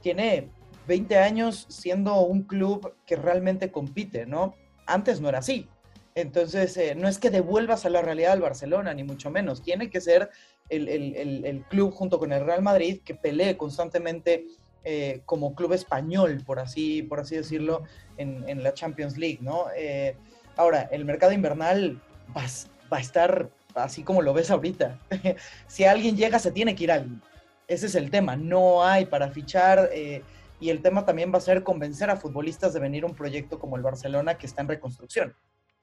tiene 0.02 0.50
20 0.88 1.18
años 1.18 1.66
siendo 1.70 2.20
un 2.22 2.44
club 2.44 2.94
que 3.06 3.16
realmente 3.16 3.72
compite, 3.72 4.26
¿no? 4.26 4.56
Antes 4.86 5.20
no 5.20 5.30
era 5.30 5.40
así. 5.40 5.68
Entonces, 6.14 6.78
eh, 6.78 6.96
no 6.96 7.08
es 7.08 7.18
que 7.18 7.32
devuelvas 7.32 7.86
a 7.86 7.90
la 7.90 8.02
realidad 8.02 8.34
al 8.34 8.42
Barcelona, 8.42 8.94
ni 8.94 9.04
mucho 9.04 9.32
menos. 9.32 9.64
Tiene 9.64 9.90
que 9.90 10.00
ser 10.00 10.30
el, 10.70 10.88
el 10.88 11.64
club 11.70 11.92
junto 11.92 12.20
con 12.20 12.32
el 12.32 12.46
Real 12.46 12.62
Madrid 12.62 13.02
que 13.04 13.16
pelee 13.16 13.58
constantemente 13.58 14.46
eh, 14.88 15.22
como 15.26 15.56
club 15.56 15.74
español, 15.74 16.44
por 16.46 16.60
así, 16.60 17.02
por 17.02 17.20
así 17.20 17.36
decirlo, 17.36 17.84
en, 18.18 18.64
la 18.64 18.72
Champions 18.76 19.18
League, 19.18 19.40
¿no? 19.42 19.66
Eh, 19.76 20.16
ahora, 20.56 20.88
el 20.92 21.06
mercado 21.06 21.32
invernal 21.32 22.00
va, 22.38 22.44
a 22.92 23.00
estar 23.00 23.50
así 23.74 24.04
como 24.04 24.22
lo 24.22 24.32
ves 24.32 24.52
ahorita. 24.52 25.00
si 25.68 25.86
alguien 25.86 26.16
llega, 26.16 26.38
se 26.38 26.52
tiene 26.52 26.76
que 26.76 26.84
ir 26.84 26.92
alguien. 26.92 27.20
Ese 27.68 27.88
es 27.88 27.96
el 27.96 28.12
tema. 28.12 28.36
No 28.36 28.86
hay 28.86 29.08
para 29.08 29.32
fichar. 29.32 29.90
Eh, 29.92 30.22
y 30.60 30.70
el 30.70 30.84
tema 30.84 31.04
también 31.04 31.34
va 31.34 31.40
a 31.40 31.42
ser 31.42 31.64
convencer 31.64 32.12
a 32.12 32.16
futbolistas 32.16 32.72
de 32.74 32.80
venir 32.80 33.06
a 33.06 33.08
un 33.08 33.16
proyecto 33.16 33.58
como 33.58 33.78
el 33.78 33.82
Barcelona 33.82 34.38
que 34.38 34.46
está 34.46 34.62
en 34.62 34.68
reconstrucción. 34.68 35.36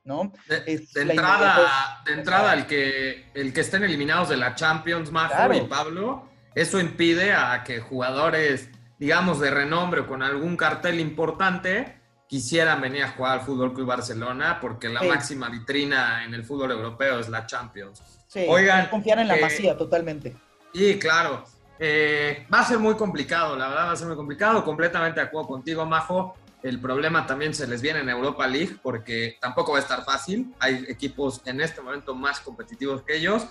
¿no? 0.05 0.33
De, 0.47 0.81
entrada, 0.95 2.03
de 2.05 2.13
entrada 2.13 2.55
el, 2.55 2.67
que, 2.67 3.31
el 3.35 3.53
que 3.53 3.61
estén 3.61 3.83
eliminados 3.83 4.29
de 4.29 4.37
la 4.37 4.55
Champions, 4.55 5.11
Majo 5.11 5.53
y 5.53 5.61
Pablo, 5.63 6.29
eso 6.55 6.79
impide 6.79 7.33
a 7.33 7.63
que 7.65 7.81
jugadores 7.81 8.69
digamos, 9.03 9.41
de 9.41 9.51
renombre 9.51 10.03
o 10.03 10.07
con 10.07 10.23
algún 10.23 10.57
cartel 10.57 11.01
importante, 11.01 11.99
quisieran 12.29 12.81
venir 12.81 13.03
a 13.03 13.09
jugar 13.09 13.41
al 13.41 13.45
Fútbol 13.45 13.75
Club 13.75 13.89
Barcelona 13.89 14.59
porque 14.61 14.89
la 14.89 15.03
máxima 15.03 15.49
vitrina 15.49 16.23
en 16.25 16.35
el 16.35 16.45
fútbol 16.45 16.71
europeo 16.71 17.19
es 17.19 17.29
la 17.29 17.45
Champions. 17.45 18.01
Sí, 18.29 18.47
Oigan, 18.49 18.89
confiar 18.91 19.19
en 19.19 19.27
la 19.27 19.39
masía 19.39 19.77
totalmente. 19.77 20.37
Y 20.73 21.01
claro, 21.01 21.43
eh, 21.81 22.47
va 22.55 22.61
a 22.61 22.65
ser 22.65 22.79
muy 22.79 22.95
complicado, 22.95 23.57
la 23.57 23.67
verdad 23.67 23.87
va 23.89 23.91
a 23.91 23.97
ser 23.97 24.07
muy 24.07 24.15
complicado, 24.15 24.63
completamente 24.63 25.19
de 25.19 25.27
acuerdo 25.27 25.49
contigo, 25.49 25.85
Majo. 25.85 26.37
El 26.63 26.79
problema 26.79 27.27
también 27.27 27.55
se 27.55 27.67
les 27.67 27.83
viene 27.83 27.99
en 27.99 28.09
Europa 28.09 28.47
League 28.47 28.77
porque 28.85 29.37
tampoco 29.41 29.73
va 29.73 29.79
a 29.79 29.83
estar 29.83 30.05
fácil. 30.05 30.55
Hay 30.61 30.87
equipos 30.89 31.43
en 31.45 31.61
este 31.61 31.81
momento 31.81 32.15
más 32.15 32.39
competitivos 32.39 33.03
que 33.03 33.17
ellos. 33.17 33.49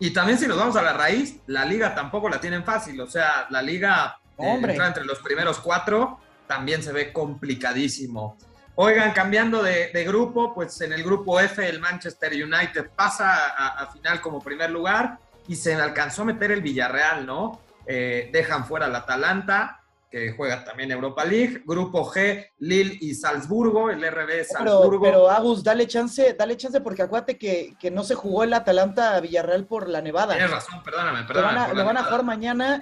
Y 0.00 0.14
también 0.14 0.38
si 0.38 0.46
nos 0.46 0.56
vamos 0.56 0.76
a 0.76 0.82
la 0.82 0.94
raíz, 0.94 1.40
la 1.46 1.66
liga 1.66 1.94
tampoco 1.94 2.30
la 2.30 2.40
tienen 2.40 2.64
fácil. 2.64 2.98
O 3.02 3.06
sea, 3.06 3.46
la 3.50 3.60
liga 3.60 4.18
Hombre. 4.36 4.74
entre 4.76 5.04
los 5.04 5.20
primeros 5.20 5.60
cuatro 5.60 6.18
también 6.46 6.82
se 6.82 6.92
ve 6.92 7.12
complicadísimo. 7.12 8.36
Oigan, 8.76 9.12
cambiando 9.12 9.62
de, 9.62 10.04
grupo, 10.04 10.52
pues 10.52 10.80
en 10.80 10.92
el 10.92 11.04
grupo 11.04 11.38
F 11.38 11.66
el 11.66 11.78
Manchester 11.78 12.32
United 12.32 12.90
pasa 12.96 13.54
a, 13.56 13.86
final 13.92 14.20
como 14.20 14.40
primer 14.40 14.70
lugar 14.70 15.18
y 15.46 15.54
se 15.54 15.74
alcanzó 15.74 16.22
a 16.22 16.24
meter 16.26 16.50
el 16.50 16.60
Villarreal, 16.60 17.24
¿no? 17.24 17.60
Eh, 17.86 18.30
dejan 18.32 18.66
fuera 18.66 18.86
al 18.86 18.96
Atalanta, 18.96 19.83
que 20.14 20.32
juega 20.32 20.64
también 20.64 20.92
Europa 20.92 21.24
League. 21.24 21.62
Grupo 21.66 22.08
G, 22.08 22.52
Lille 22.58 22.96
y 23.00 23.14
Salzburgo, 23.14 23.90
el 23.90 24.00
RB 24.00 24.44
Salzburgo. 24.44 25.02
Pero, 25.02 25.28
Agus, 25.28 25.64
dale 25.64 25.88
chance, 25.88 26.34
dale 26.38 26.56
chance, 26.56 26.80
porque 26.80 27.02
acuérdate 27.02 27.36
que, 27.36 27.74
que, 27.80 27.90
no 27.90 28.04
se 28.04 28.14
jugó 28.14 28.44
el 28.44 28.52
Atalanta 28.52 29.18
Villarreal 29.18 29.66
por 29.66 29.88
la 29.88 30.00
nevada. 30.00 30.34
Tienes 30.34 30.52
razón, 30.52 30.84
perdóname, 30.84 31.24
perdóname. 31.24 31.74
Lo 31.74 31.84
van 31.84 31.96
a, 31.96 32.04
jugar 32.04 32.22
mañana 32.22 32.80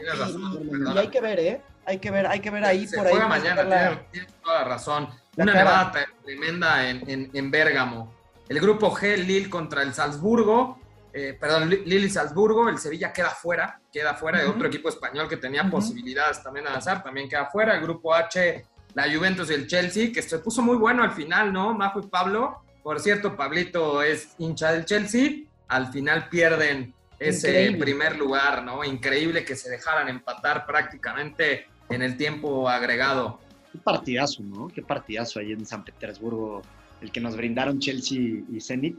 y, 0.94 0.98
hay 0.98 1.08
que 1.08 1.20
ver, 1.22 1.40
¿eh? 1.40 1.62
Hay 1.86 1.98
que 1.98 2.10
ver, 2.10 2.26
hay 2.26 2.40
que 2.40 2.50
ver 2.50 2.64
ahí 2.66 2.86
por 2.86 3.06
ahí. 3.06 3.12
Juega 3.12 3.28
mañana, 3.28 4.02
tienes, 4.10 4.30
toda 4.42 4.58
la 4.58 4.64
razón. 4.64 5.08
Una 5.34 5.54
nevada 5.54 5.92
tremenda 6.22 6.86
en, 6.86 7.08
en, 7.08 7.30
en 7.32 7.50
Bérgamo. 7.50 8.12
El 8.50 8.60
grupo 8.60 8.94
G, 8.94 9.16
Lille 9.16 9.48
contra 9.48 9.82
el 9.82 9.94
Salzburgo. 9.94 10.81
Eh, 11.14 11.36
perdón, 11.38 11.68
Lille 11.68 12.06
y 12.06 12.10
Salzburgo, 12.10 12.68
el 12.68 12.78
Sevilla 12.78 13.12
queda 13.12 13.30
fuera, 13.30 13.80
queda 13.92 14.14
fuera 14.14 14.40
de 14.40 14.46
otro 14.46 14.66
equipo 14.68 14.88
español 14.88 15.28
que 15.28 15.36
tenía 15.36 15.68
posibilidades 15.68 16.42
también 16.42 16.64
de 16.64 16.70
avanzar, 16.70 17.02
también 17.02 17.28
queda 17.28 17.46
fuera. 17.46 17.74
El 17.74 17.82
grupo 17.82 18.14
H, 18.14 18.64
la 18.94 19.12
Juventus 19.14 19.50
y 19.50 19.54
el 19.54 19.66
Chelsea, 19.66 20.10
que 20.12 20.22
se 20.22 20.38
puso 20.38 20.62
muy 20.62 20.76
bueno 20.76 21.02
al 21.02 21.12
final, 21.12 21.52
¿no? 21.52 21.74
Majo 21.74 22.00
y 22.00 22.06
Pablo. 22.06 22.62
Por 22.82 22.98
cierto, 22.98 23.36
Pablito 23.36 24.02
es 24.02 24.34
hincha 24.38 24.72
del 24.72 24.86
Chelsea. 24.86 25.44
Al 25.68 25.92
final 25.92 26.28
pierden 26.28 26.94
ese 27.18 27.76
primer 27.78 28.16
lugar, 28.16 28.64
¿no? 28.64 28.82
Increíble 28.82 29.44
que 29.44 29.54
se 29.54 29.70
dejaran 29.70 30.08
empatar 30.08 30.66
prácticamente 30.66 31.66
en 31.88 32.02
el 32.02 32.16
tiempo 32.16 32.68
agregado. 32.68 33.38
Qué 33.70 33.78
partidazo, 33.78 34.42
¿no? 34.42 34.68
Qué 34.68 34.82
partidazo 34.82 35.40
ahí 35.40 35.52
en 35.52 35.64
San 35.64 35.84
Petersburgo, 35.84 36.62
el 37.00 37.12
que 37.12 37.20
nos 37.20 37.36
brindaron 37.36 37.78
Chelsea 37.78 38.18
y 38.50 38.60
Zenit. 38.60 38.98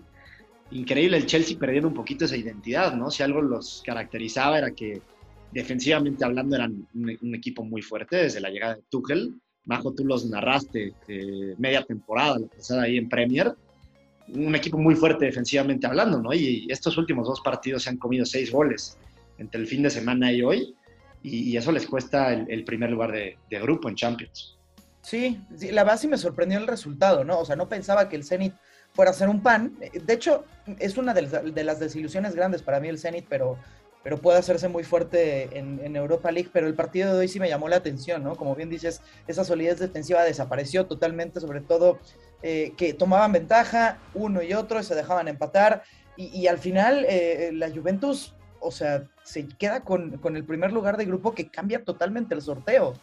Increíble 0.74 1.18
el 1.18 1.28
Chelsea 1.28 1.58
perdiendo 1.58 1.88
un 1.88 1.94
poquito 1.94 2.26
esa 2.26 2.36
identidad, 2.36 2.96
¿no? 2.96 3.12
Si 3.12 3.22
algo 3.22 3.42
los 3.42 3.84
caracterizaba 3.86 4.58
era 4.58 4.72
que 4.72 5.02
defensivamente 5.52 6.26
hablando 6.26 6.56
eran 6.56 6.88
un, 6.96 7.36
equipo 7.36 7.64
muy 7.64 7.84
fuerte 7.84 8.18
desde 8.18 8.42
la 8.42 8.50
llegada 8.50 8.76
de 8.76 8.82
Tuchel. 8.90 9.36
Majo, 9.66 9.94
tú 9.94 10.04
los 10.04 10.26
narraste 10.26 10.94
eh, 11.08 11.54
media 11.60 11.84
temporada, 11.84 12.40
la 12.40 12.48
pasada 12.48 12.84
ahí 12.84 12.98
en 12.98 13.08
Premier. 13.08 13.54
Un 14.30 14.56
equipo 14.56 14.80
muy 14.80 14.96
fuerte 14.96 15.26
defensivamente 15.26 15.86
hablando, 15.86 16.20
¿no? 16.20 16.34
Y, 16.34 16.66
estos 16.70 16.98
últimos 16.98 17.28
dos 17.28 17.42
partidos 17.42 17.84
se 17.84 17.92
han 17.92 17.98
comido 17.98 18.26
seis 18.26 18.52
goles 18.52 18.98
entre 19.38 19.62
el 19.62 19.68
fin 19.68 19.84
de 19.84 19.92
semana 19.92 20.34
y 20.34 20.42
hoy 20.42 20.74
y, 21.22 21.56
eso 21.56 21.72
les 21.72 21.86
cuesta 21.86 22.34
el, 22.34 22.66
primer 22.66 22.90
lugar 22.90 23.12
de, 23.12 23.38
grupo 23.62 23.90
en 23.90 23.96
Champions. 23.96 24.58
Sí, 25.02 25.40
la 25.72 25.84
verdad 25.84 26.00
sí 26.00 26.08
me 26.08 26.18
sorprendió 26.18 26.58
el 26.58 26.66
resultado, 26.66 27.24
¿no? 27.24 27.40
O 27.40 27.46
sea, 27.46 27.56
no 27.56 27.70
pensaba 27.70 28.10
que 28.10 28.16
el 28.16 28.24
Zenit 28.24 28.54
fuera 28.94 29.12
a 29.12 29.14
ser 29.14 29.30
un 29.30 29.42
pan. 29.42 29.76
De 29.80 30.14
hecho, 30.14 30.46
es 30.80 30.98
una 30.98 31.14
de 31.14 31.64
las, 31.64 31.80
desilusiones 31.80 32.36
grandes 32.36 32.62
para 32.62 32.80
mí 32.80 32.88
el 32.88 33.00
Zenit, 33.00 33.26
pero, 33.28 33.58
pero 34.04 34.18
puede 34.18 34.40
hacerse 34.40 34.68
muy 34.68 34.84
fuerte 34.84 35.58
en, 35.58 35.96
Europa 35.96 36.32
League. 36.32 36.50
Pero 36.54 36.68
el 36.68 36.76
partido 36.76 37.14
de 37.14 37.20
hoy 37.20 37.28
sí 37.28 37.40
me 37.40 37.50
llamó 37.50 37.68
la 37.68 37.78
atención, 37.78 38.24
¿no? 38.24 38.36
Como 38.36 38.56
bien 38.56 38.70
dices, 38.70 39.02
esa 39.28 39.44
solidez 39.44 39.80
defensiva 39.80 40.24
desapareció 40.24 40.86
totalmente, 40.86 41.40
sobre 41.40 41.62
todo 41.62 42.00
eh, 42.42 42.74
que 42.78 42.94
tomaban 42.94 43.32
ventaja 43.32 44.00
uno 44.14 44.42
y 44.42 44.54
otro 44.54 44.80
y 44.80 44.84
se 44.84 44.96
dejaban 44.96 45.28
empatar. 45.28 45.84
Y, 46.16 46.46
al 46.46 46.60
final, 46.60 47.08
eh, 47.10 47.50
la 47.54 47.72
Juventus 47.72 48.36
o 48.64 48.72
sea, 48.72 49.04
se 49.24 49.48
queda 49.48 49.82
con, 49.82 50.20
el 50.36 50.46
primer 50.46 50.72
lugar 50.72 50.98
de 50.98 51.06
grupo 51.06 51.34
que 51.34 51.50
cambia 51.50 51.84
totalmente 51.84 52.34
el 52.34 52.42
sorteo. 52.42 52.94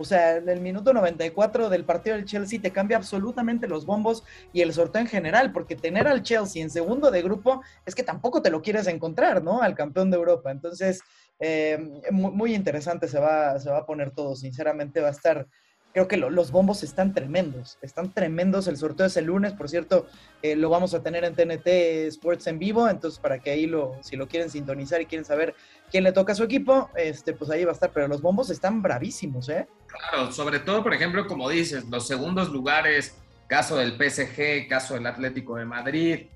O 0.00 0.04
sea, 0.04 0.36
en 0.36 0.48
el 0.48 0.62
minuto 0.62 0.94
94 0.94 1.68
del 1.68 1.84
partido 1.84 2.16
del 2.16 2.24
Chelsea 2.24 2.58
te 2.58 2.70
cambia 2.70 2.96
absolutamente 2.96 3.68
los 3.68 3.84
bombos 3.84 4.24
y 4.50 4.62
el 4.62 4.72
sorteo 4.72 5.02
en 5.02 5.06
general, 5.06 5.52
porque 5.52 5.76
tener 5.76 6.08
al 6.08 6.22
Chelsea 6.22 6.62
en 6.62 6.70
segundo 6.70 7.10
de 7.10 7.20
grupo 7.20 7.60
es 7.84 7.94
que 7.94 8.02
tampoco 8.02 8.40
te 8.40 8.48
lo 8.48 8.62
quieres 8.62 8.86
encontrar, 8.86 9.44
¿no? 9.44 9.60
Al 9.60 9.74
campeón 9.74 10.10
de 10.10 10.16
Europa. 10.16 10.50
Entonces, 10.50 11.02
eh, 11.38 12.00
muy, 12.10 12.54
interesante 12.54 13.08
se 13.08 13.18
va, 13.20 13.60
se 13.60 13.68
va 13.68 13.80
a 13.80 13.86
poner 13.86 14.10
todo. 14.12 14.36
Sinceramente, 14.36 15.02
va 15.02 15.08
a 15.08 15.12
estar 15.12 15.46
creo 15.92 16.06
que 16.06 16.16
los 16.16 16.50
bombos 16.50 16.82
están 16.82 17.12
tremendos, 17.12 17.78
están 17.82 18.12
tremendos. 18.12 18.68
El 18.68 18.76
sorteo 18.76 19.06
es 19.06 19.16
el 19.16 19.26
lunes, 19.26 19.52
por 19.52 19.68
cierto, 19.68 20.06
eh, 20.42 20.54
lo 20.56 20.70
vamos 20.70 20.94
a 20.94 21.02
tener 21.02 21.24
en 21.24 21.34
TNT 21.34 21.66
Sports 22.08 22.46
en 22.46 22.58
vivo, 22.58 22.88
entonces 22.88 23.18
para 23.18 23.38
que 23.38 23.50
ahí 23.50 23.66
lo, 23.66 23.96
si 24.02 24.16
lo 24.16 24.28
quieren 24.28 24.50
sintonizar 24.50 25.00
y 25.00 25.06
quieren 25.06 25.24
saber 25.24 25.54
quién 25.90 26.04
le 26.04 26.12
toca 26.12 26.32
a 26.32 26.36
su 26.36 26.44
equipo, 26.44 26.90
este, 26.96 27.32
pues 27.32 27.50
ahí 27.50 27.64
va 27.64 27.72
a 27.72 27.74
estar. 27.74 27.90
Pero 27.92 28.08
los 28.08 28.22
bombos 28.22 28.50
están 28.50 28.82
bravísimos, 28.82 29.48
¿eh? 29.48 29.66
Claro, 29.86 30.30
sobre 30.32 30.60
todo, 30.60 30.82
por 30.82 30.94
ejemplo, 30.94 31.26
como 31.26 31.48
dices, 31.48 31.84
los 31.88 32.06
segundos 32.06 32.50
lugares, 32.50 33.16
caso 33.48 33.76
del 33.76 33.92
PSG, 33.92 34.68
caso 34.68 34.94
del 34.94 35.06
Atlético 35.06 35.56
de 35.56 35.64
Madrid, 35.64 36.26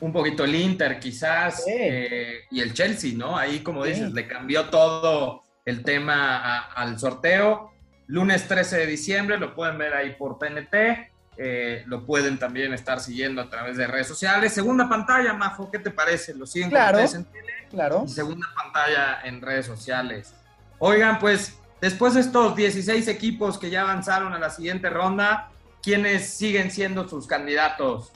un 0.00 0.12
poquito 0.12 0.44
el 0.44 0.54
Inter 0.54 0.98
quizás, 0.98 1.64
eh, 1.68 2.40
y 2.50 2.60
el 2.60 2.72
Chelsea, 2.72 3.12
¿no? 3.14 3.36
Ahí, 3.36 3.60
como 3.60 3.84
dices, 3.84 4.12
le 4.12 4.26
cambió 4.26 4.68
todo 4.70 5.42
el 5.64 5.82
tema 5.82 6.66
al 6.74 6.98
sorteo 6.98 7.73
lunes 8.06 8.46
13 8.48 8.78
de 8.78 8.86
diciembre, 8.86 9.38
lo 9.38 9.54
pueden 9.54 9.78
ver 9.78 9.94
ahí 9.94 10.14
por 10.14 10.38
PNT, 10.38 11.10
eh, 11.36 11.82
lo 11.86 12.04
pueden 12.06 12.38
también 12.38 12.72
estar 12.72 13.00
siguiendo 13.00 13.40
a 13.40 13.48
través 13.48 13.76
de 13.76 13.86
redes 13.86 14.06
sociales. 14.06 14.52
Segunda 14.52 14.88
pantalla, 14.88 15.32
Majo, 15.32 15.70
¿qué 15.70 15.78
te 15.78 15.90
parece? 15.90 16.34
Lo 16.34 16.46
siguen 16.46 16.70
claro, 16.70 16.98
en 16.98 17.24
tele. 17.24 17.52
Claro. 17.70 18.06
segunda 18.06 18.46
pantalla 18.54 19.20
en 19.24 19.40
redes 19.40 19.66
sociales. 19.66 20.32
Oigan, 20.78 21.18
pues 21.18 21.58
después 21.80 22.14
de 22.14 22.20
estos 22.20 22.54
16 22.54 23.08
equipos 23.08 23.58
que 23.58 23.70
ya 23.70 23.82
avanzaron 23.82 24.32
a 24.32 24.38
la 24.38 24.50
siguiente 24.50 24.90
ronda, 24.90 25.50
¿quiénes 25.82 26.28
siguen 26.28 26.70
siendo 26.70 27.08
sus 27.08 27.26
candidatos? 27.26 28.12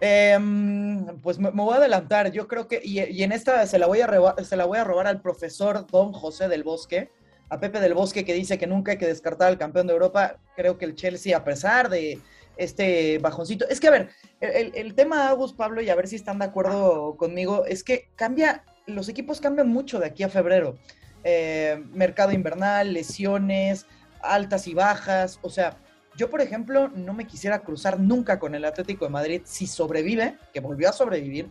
Em, 0.00 1.18
pues 1.22 1.38
me, 1.38 1.50
voy 1.50 1.74
a 1.74 1.78
adelantar, 1.78 2.30
yo 2.30 2.46
creo 2.46 2.68
que, 2.68 2.80
y, 2.82 3.22
en 3.22 3.32
esta 3.32 3.66
se 3.66 3.78
la, 3.78 3.86
voy 3.86 4.00
a 4.00 4.34
se 4.44 4.56
la 4.56 4.64
voy 4.64 4.78
a 4.78 4.84
robar 4.84 5.08
al 5.08 5.20
profesor 5.20 5.86
Don 5.88 6.12
José 6.12 6.48
del 6.48 6.62
Bosque, 6.62 7.10
a 7.48 7.60
Pepe 7.60 7.80
del 7.80 7.94
Bosque 7.94 8.24
que 8.24 8.34
dice 8.34 8.58
que 8.58 8.66
nunca 8.66 8.92
hay 8.92 8.98
que 8.98 9.06
descartar 9.06 9.48
al 9.48 9.58
campeón 9.58 9.86
de 9.86 9.94
Europa. 9.94 10.36
Creo 10.56 10.78
que 10.78 10.84
el 10.84 10.94
Chelsea, 10.94 11.36
a 11.36 11.44
pesar 11.44 11.88
de 11.88 12.18
este 12.56 13.18
bajoncito, 13.18 13.68
es 13.68 13.80
que 13.80 13.88
a 13.88 13.92
ver, 13.92 14.08
el, 14.40 14.72
el 14.74 14.94
tema 14.94 15.28
Agus, 15.28 15.52
Pablo, 15.52 15.80
y 15.80 15.90
a 15.90 15.94
ver 15.94 16.08
si 16.08 16.16
están 16.16 16.38
de 16.38 16.46
acuerdo 16.46 17.16
conmigo, 17.16 17.64
es 17.64 17.84
que 17.84 18.08
cambia, 18.16 18.64
los 18.86 19.08
equipos 19.08 19.40
cambian 19.40 19.68
mucho 19.68 19.98
de 20.00 20.06
aquí 20.06 20.22
a 20.22 20.28
febrero. 20.28 20.76
Eh, 21.24 21.82
mercado 21.92 22.32
invernal, 22.32 22.92
lesiones, 22.92 23.86
altas 24.22 24.66
y 24.66 24.74
bajas, 24.74 25.38
o 25.42 25.50
sea, 25.50 25.76
Yo, 26.18 26.28
por 26.28 26.40
ejemplo, 26.40 26.88
no 26.88 27.14
me 27.14 27.28
quisiera 27.28 27.60
cruzar 27.60 28.00
nunca 28.00 28.40
con 28.40 28.56
el 28.56 28.64
Atlético 28.64 29.04
de 29.04 29.10
Madrid 29.12 29.42
si 29.44 29.68
sobrevive, 29.68 30.36
que 30.52 30.58
volvió 30.58 30.88
a 30.88 30.92
sobrevivir, 30.92 31.48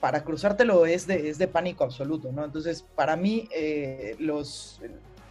para 0.00 0.24
cruzártelo 0.24 0.86
es 0.86 1.06
de, 1.06 1.28
es 1.28 1.36
de 1.36 1.48
pánico 1.48 1.84
absoluto, 1.84 2.32
¿no? 2.32 2.42
Entonces, 2.42 2.86
para 2.94 3.14
mí, 3.14 3.46
eh, 3.54 4.16
los 4.18 4.80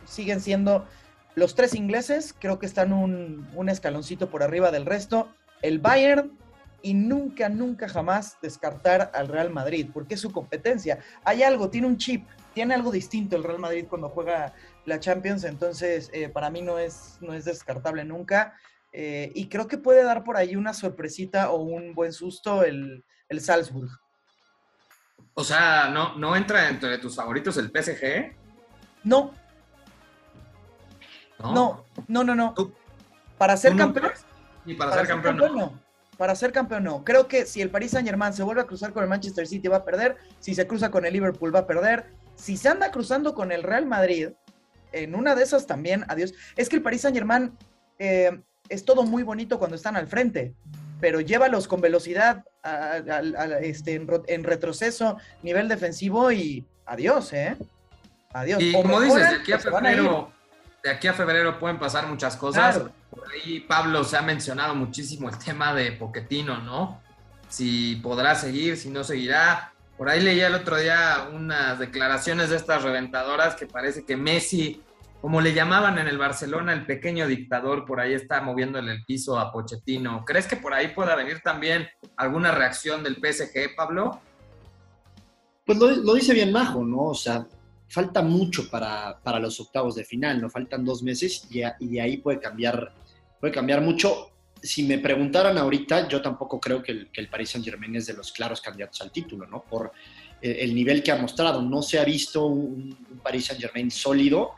siguen 0.05 0.41
siendo 0.41 0.87
los 1.35 1.55
tres 1.55 1.75
ingleses, 1.75 2.33
creo 2.37 2.59
que 2.59 2.65
están 2.65 2.93
un, 2.93 3.47
un 3.53 3.69
escaloncito 3.69 4.29
por 4.29 4.43
arriba 4.43 4.71
del 4.71 4.85
resto. 4.85 5.27
El 5.61 5.79
Bayern, 5.79 6.31
y 6.85 6.93
nunca, 6.93 7.49
nunca 7.49 7.89
jamás 7.89 8.37
descartar 8.43 9.09
al 9.15 9.27
Real 9.27 9.49
Madrid, 9.49 9.89
porque 9.91 10.13
es 10.13 10.21
su 10.21 10.31
competencia. 10.31 10.99
Hay 11.23 11.41
algo, 11.41 11.71
tiene 11.71 11.87
un 11.87 11.97
chip, 11.97 12.27
tiene 12.53 12.75
algo 12.75 12.91
distinto 12.91 13.35
el 13.35 13.43
Real 13.43 13.57
Madrid 13.57 13.87
cuando 13.89 14.09
juega 14.09 14.53
la 14.85 14.99
Champions, 14.99 15.45
entonces 15.45 16.11
eh, 16.13 16.29
para 16.29 16.51
mí 16.51 16.61
no 16.61 16.77
es, 16.77 17.17
no 17.21 17.33
es 17.33 17.43
descartable 17.43 18.05
nunca. 18.05 18.53
Eh, 18.91 19.31
y 19.33 19.49
creo 19.49 19.67
que 19.67 19.79
puede 19.79 20.03
dar 20.03 20.23
por 20.23 20.37
ahí 20.37 20.55
una 20.55 20.75
sorpresita 20.75 21.49
o 21.49 21.57
un 21.63 21.95
buen 21.95 22.13
susto 22.13 22.63
el, 22.63 23.03
el 23.29 23.41
Salzburg. 23.41 23.89
O 25.33 25.43
sea, 25.43 25.89
¿no, 25.89 26.15
¿no 26.19 26.35
entra 26.35 26.69
entre 26.69 26.99
tus 26.99 27.15
favoritos 27.15 27.57
el 27.57 27.71
PSG? 27.71 28.31
No. 29.03 29.33
No, 31.39 31.85
no, 32.07 32.23
no, 32.23 32.35
no. 32.35 32.53
Para 33.37 33.57
ser 33.57 33.75
campeón. 33.75 34.11
Y 34.65 34.73
para, 34.73 34.93
ser, 34.93 35.07
campeón, 35.07 35.37
no 35.37 35.85
para 36.17 36.35
ser 36.35 36.51
campeón 36.51 36.83
no. 36.83 37.03
Creo 37.03 37.27
que 37.27 37.45
si 37.45 37.61
el 37.61 37.69
Paris 37.69 37.91
Saint 37.91 38.07
Germain 38.07 38.33
se 38.33 38.43
vuelve 38.43 38.61
a 38.61 38.65
cruzar 38.65 38.93
con 38.93 39.03
el 39.03 39.09
Manchester 39.09 39.47
City 39.47 39.67
va 39.67 39.77
a 39.77 39.85
perder, 39.85 40.17
si 40.39 40.55
se 40.55 40.67
cruza 40.67 40.91
con 40.91 41.05
el 41.05 41.13
Liverpool 41.13 41.53
va 41.53 41.59
a 41.59 41.67
perder, 41.67 42.05
si 42.35 42.57
se 42.57 42.69
anda 42.69 42.91
cruzando 42.91 43.33
con 43.33 43.51
el 43.51 43.63
Real 43.63 43.85
Madrid, 43.85 44.29
en 44.91 45.15
una 45.15 45.35
de 45.35 45.43
esas 45.43 45.67
también, 45.67 46.05
adiós. 46.07 46.33
Es 46.55 46.69
que 46.69 46.77
el 46.77 46.81
Paris 46.81 47.01
Saint 47.01 47.15
Germain 47.15 47.51
eh, 47.99 48.39
es 48.69 48.85
todo 48.85 49.03
muy 49.03 49.23
bonito 49.23 49.59
cuando 49.59 49.75
están 49.75 49.97
al 49.97 50.07
frente, 50.07 50.53
pero 51.01 51.19
llévalos 51.19 51.67
con 51.67 51.81
velocidad 51.81 52.45
este, 53.61 53.95
en, 54.27 54.43
retroceso, 54.43 55.17
nivel 55.43 55.67
defensivo 55.67 56.31
y 56.31 56.65
adiós, 56.85 57.33
¿eh? 57.33 57.57
Adiós. 58.33 58.61
Y 58.61 58.73
como 58.73 59.01
dices, 59.01 59.29
de 59.29 59.35
aquí, 59.35 59.51
a 59.51 59.59
febrero, 59.59 60.31
de 60.85 60.91
aquí 60.91 61.07
a 61.07 61.13
febrero 61.13 61.57
pueden 61.57 61.79
pasar 61.79 62.07
muchas 62.07 62.37
cosas 62.37 62.79
por 63.15 63.31
ahí 63.31 63.61
Pablo 63.61 64.03
se 64.03 64.17
ha 64.17 64.21
mencionado 64.21 64.75
muchísimo 64.75 65.29
el 65.29 65.37
tema 65.37 65.73
de 65.73 65.93
Poquetino, 65.93 66.59
¿no? 66.59 67.01
Si 67.47 67.95
podrá 67.97 68.35
seguir, 68.35 68.77
si 68.77 68.89
no 68.89 69.03
seguirá. 69.03 69.73
Por 69.97 70.09
ahí 70.09 70.21
leía 70.21 70.47
el 70.47 70.55
otro 70.55 70.77
día 70.77 71.29
unas 71.33 71.79
declaraciones 71.79 72.49
de 72.49 72.57
estas 72.57 72.83
reventadoras 72.83 73.55
que 73.55 73.65
parece 73.65 74.05
que 74.05 74.17
Messi, 74.17 74.81
como 75.21 75.39
le 75.39 75.53
llamaban 75.53 75.97
en 75.97 76.07
el 76.07 76.17
Barcelona, 76.17 76.73
el 76.73 76.85
pequeño 76.85 77.27
dictador, 77.27 77.85
por 77.85 78.01
ahí 78.01 78.13
está 78.13 78.41
moviéndole 78.41 78.91
el 78.91 79.05
piso 79.05 79.39
a 79.39 79.53
Pochettino. 79.53 80.25
¿Crees 80.25 80.47
que 80.47 80.57
por 80.57 80.73
ahí 80.73 80.89
pueda 80.89 81.15
venir 81.15 81.39
también 81.41 81.87
alguna 82.17 82.51
reacción 82.51 83.03
del 83.03 83.15
PSG, 83.15 83.75
Pablo? 83.75 84.19
Pues 85.65 85.77
lo, 85.77 86.13
dice 86.13 86.33
bien 86.33 86.51
Majo, 86.51 86.83
¿no? 86.83 87.05
O 87.05 87.15
sea, 87.15 87.47
falta 87.95 88.21
mucho 88.21 88.69
para, 88.69 89.39
los 89.39 89.57
octavos 89.61 89.95
de 89.95 90.03
final, 90.03 90.41
¿no? 90.41 90.49
Faltan 90.49 90.83
dos 90.83 91.01
meses 91.01 91.47
y, 91.49 91.63
ahí 91.97 92.17
puede 92.17 92.41
cambiar 92.41 92.93
puede 93.39 93.53
cambiar 93.53 93.79
mucho. 93.79 94.31
Si 94.61 94.83
me 94.83 94.97
preguntaran 94.97 95.57
ahorita, 95.57 96.09
yo 96.09 96.21
tampoco 96.21 96.59
creo 96.59 96.83
que 96.83 96.91
el, 96.91 97.09
el 97.13 97.29
Paris 97.29 97.51
Saint 97.51 97.65
Germain 97.65 97.95
es 97.95 98.07
de 98.07 98.13
los 98.13 98.33
claros 98.33 98.59
candidatos 98.59 98.99
al 99.01 99.11
título, 99.11 99.47
¿no? 99.47 99.63
Por 99.63 99.93
eh, 100.41 100.57
el 100.59 100.75
nivel 100.75 101.01
que 101.01 101.13
ha 101.13 101.15
mostrado. 101.15 101.61
No 101.61 101.81
se 101.81 101.97
ha 101.97 102.03
visto 102.03 102.47
un, 102.47 103.21
Paris 103.23 103.45
Saint 103.45 103.61
Germain 103.61 103.89
sólido, 103.89 104.51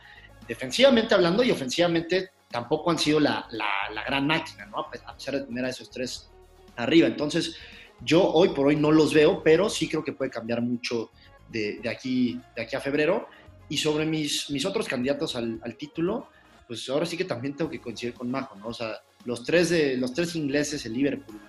defensivamente 0.47 1.13
hablando 1.13 1.43
y 1.43 1.51
ofensivamente 1.51 2.31
tampoco 2.49 2.89
han 2.89 2.97
sido 2.97 3.19
la, 3.19 3.47
la, 3.51 4.03
gran 4.03 4.25
máquina, 4.25 4.65
¿no? 4.65 4.79
A 4.79 4.89
pesar 4.89 5.35
de 5.35 5.41
tener 5.41 5.63
a 5.63 5.69
esos 5.69 5.91
tres 5.91 6.31
arriba. 6.75 7.05
Entonces, 7.05 7.55
yo 8.01 8.23
hoy 8.23 8.49
por 8.49 8.67
hoy 8.67 8.77
no 8.77 8.91
los 8.91 9.13
veo, 9.13 9.43
pero 9.43 9.69
sí 9.69 9.87
creo 9.87 10.03
que 10.03 10.13
puede 10.13 10.31
cambiar 10.31 10.61
mucho 10.61 11.11
de, 11.49 11.81
aquí, 11.89 12.39
de 12.55 12.61
aquí 12.63 12.75
a 12.75 12.81
febrero. 12.81 13.27
Y 13.69 13.77
sobre 13.77 14.05
mis, 14.05 14.49
mis 14.49 14.65
otros 14.65 14.87
candidatos 14.87 15.35
al, 15.35 15.59
al 15.63 15.75
título, 15.75 16.29
pues 16.67 16.87
ahora 16.89 17.05
sí 17.05 17.17
que 17.17 17.25
también 17.25 17.55
tengo 17.55 17.71
que 17.71 17.79
coincidir 17.79 18.13
con 18.13 18.29
Majo, 18.29 18.55
¿no? 18.55 18.67
O 18.67 18.73
sea, 18.73 19.01
los 19.25 19.43
tres, 19.43 19.69
de, 19.69 19.97
los 19.97 20.13
tres 20.13 20.35
ingleses, 20.35 20.85
el 20.85 20.93
Liverpool, 20.93 21.39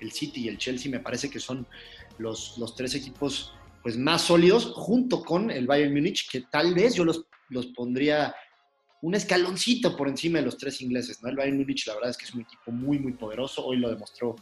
el, 0.00 0.12
City 0.12 0.44
y 0.44 0.48
el 0.48 0.58
Chelsea, 0.58 0.90
me 0.90 1.00
parece 1.00 1.28
que 1.28 1.40
son 1.40 1.66
los, 2.18 2.56
los 2.58 2.74
tres 2.74 2.94
equipos 2.94 3.52
pues, 3.82 3.96
más 3.96 4.22
sólidos, 4.22 4.72
junto 4.74 5.22
con 5.22 5.50
el 5.50 5.66
Bayern 5.66 5.92
Múnich, 5.92 6.30
que 6.30 6.42
tal 6.42 6.74
vez 6.74 6.94
yo 6.94 7.04
los, 7.04 7.24
los 7.48 7.66
pondría 7.68 8.34
un 9.02 9.14
escaloncito 9.14 9.96
por 9.96 10.08
encima 10.08 10.38
de 10.38 10.44
los 10.44 10.56
tres 10.56 10.80
ingleses, 10.80 11.22
¿no? 11.22 11.28
El 11.28 11.36
Bayern 11.36 11.56
Múnich, 11.56 11.86
la 11.86 11.94
verdad 11.94 12.10
es 12.10 12.16
que 12.16 12.24
es 12.24 12.34
un 12.34 12.42
equipo 12.42 12.70
muy, 12.70 12.98
muy 12.98 13.12
poderoso, 13.12 13.64
hoy 13.64 13.78
lo 13.78 13.90
demostró 13.90 14.36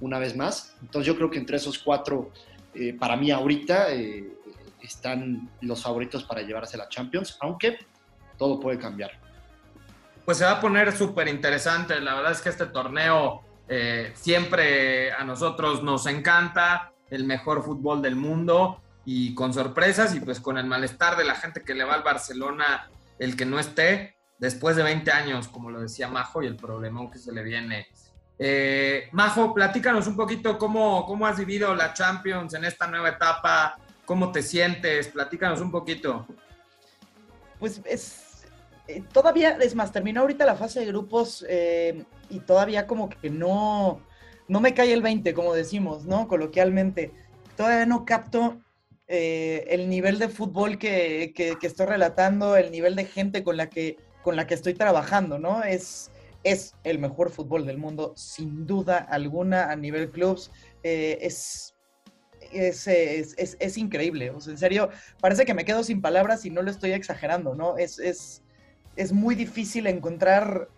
una 0.00 0.18
vez 0.18 0.36
más. 0.36 0.76
Entonces 0.82 1.06
yo 1.06 1.16
creo 1.16 1.30
que 1.30 1.38
entre 1.38 1.56
esos 1.56 1.78
cuatro, 1.78 2.32
eh, 2.74 2.94
para 2.94 3.16
mí 3.16 3.30
ahorita, 3.30 3.92
eh, 3.92 4.32
están 4.82 5.50
los 5.62 5.82
favoritos 5.82 6.24
para 6.24 6.42
llevarse 6.42 6.76
la 6.76 6.88
Champions, 6.88 7.36
aunque 7.40 7.78
todo 8.36 8.60
puede 8.60 8.78
cambiar 8.78 9.24
pues 10.24 10.38
se 10.38 10.44
va 10.44 10.52
a 10.52 10.60
poner 10.60 10.96
súper 10.96 11.28
interesante. 11.28 12.00
La 12.00 12.14
verdad 12.14 12.32
es 12.32 12.40
que 12.40 12.48
este 12.48 12.66
torneo 12.66 13.42
eh, 13.68 14.12
siempre 14.14 15.12
a 15.12 15.24
nosotros 15.24 15.82
nos 15.82 16.06
encanta, 16.06 16.92
el 17.10 17.24
mejor 17.24 17.62
fútbol 17.62 18.00
del 18.02 18.16
mundo 18.16 18.80
y 19.04 19.34
con 19.34 19.52
sorpresas 19.52 20.14
y 20.14 20.20
pues 20.20 20.40
con 20.40 20.56
el 20.56 20.66
malestar 20.66 21.16
de 21.16 21.24
la 21.24 21.34
gente 21.34 21.62
que 21.62 21.74
le 21.74 21.84
va 21.84 21.94
al 21.94 22.02
Barcelona, 22.02 22.88
el 23.18 23.36
que 23.36 23.44
no 23.44 23.58
esté, 23.58 24.16
después 24.38 24.76
de 24.76 24.82
20 24.82 25.10
años, 25.12 25.48
como 25.48 25.70
lo 25.70 25.80
decía 25.80 26.08
Majo, 26.08 26.42
y 26.42 26.46
el 26.46 26.56
problemón 26.56 27.10
que 27.10 27.18
se 27.18 27.32
le 27.32 27.42
viene. 27.42 27.86
Eh, 28.38 29.08
Majo, 29.12 29.54
platícanos 29.54 30.06
un 30.06 30.16
poquito 30.16 30.58
cómo, 30.58 31.06
cómo 31.06 31.26
has 31.26 31.38
vivido 31.38 31.74
la 31.74 31.92
Champions 31.94 32.54
en 32.54 32.64
esta 32.64 32.86
nueva 32.86 33.10
etapa, 33.10 33.76
cómo 34.04 34.32
te 34.32 34.42
sientes, 34.42 35.08
platícanos 35.08 35.60
un 35.60 35.70
poquito. 35.70 36.26
Pues 37.58 37.80
es 37.84 38.24
eh, 38.86 39.02
todavía, 39.12 39.56
es 39.60 39.74
más, 39.74 39.92
terminó 39.92 40.20
ahorita 40.20 40.44
la 40.44 40.56
fase 40.56 40.80
de 40.80 40.86
grupos 40.86 41.44
eh, 41.48 42.04
y 42.28 42.40
todavía 42.40 42.86
como 42.86 43.08
que 43.08 43.30
no, 43.30 44.00
no 44.46 44.60
me 44.60 44.74
cae 44.74 44.92
el 44.92 45.02
20, 45.02 45.32
como 45.32 45.54
decimos, 45.54 46.04
¿no? 46.04 46.28
Coloquialmente. 46.28 47.12
Todavía 47.56 47.86
no 47.86 48.04
capto 48.04 48.60
eh, 49.06 49.64
el 49.70 49.88
nivel 49.88 50.18
de 50.18 50.28
fútbol 50.28 50.78
que, 50.78 51.32
que, 51.34 51.56
estoy 51.66 51.86
relatando, 51.86 52.56
el 52.56 52.70
nivel 52.70 52.94
de 52.94 53.06
gente 53.06 53.42
con 53.42 53.56
la 53.56 53.70
que, 53.70 53.96
con 54.22 54.36
la 54.36 54.46
que 54.46 54.54
estoy 54.54 54.74
trabajando, 54.74 55.38
¿no? 55.38 55.62
Es, 55.62 56.10
es 56.44 56.74
el 56.84 56.98
mejor 56.98 57.30
fútbol 57.30 57.66
del 57.66 57.78
mundo, 57.78 58.12
sin 58.16 58.66
duda 58.66 58.98
alguna, 58.98 59.70
a 59.70 59.76
nivel 59.76 60.10
clubs. 60.10 60.50
es, 60.82 61.74
es, 62.52 62.86
es, 62.86 63.56
es, 63.58 63.78
increíble. 63.78 64.30
O 64.30 64.40
sea, 64.40 64.52
en 64.52 64.58
serio, 64.58 64.90
parece 65.20 65.44
que 65.44 65.54
me 65.54 65.64
quedo 65.64 65.82
sin 65.82 66.00
palabras 66.00 66.44
y 66.44 66.50
no 66.50 66.62
lo 66.62 66.70
estoy 66.70 66.92
exagerando, 66.92 67.54
¿no? 67.54 67.76
Es, 67.78 68.42
muy 69.12 69.34
difícil 69.34 69.88
encontrar 69.88 70.68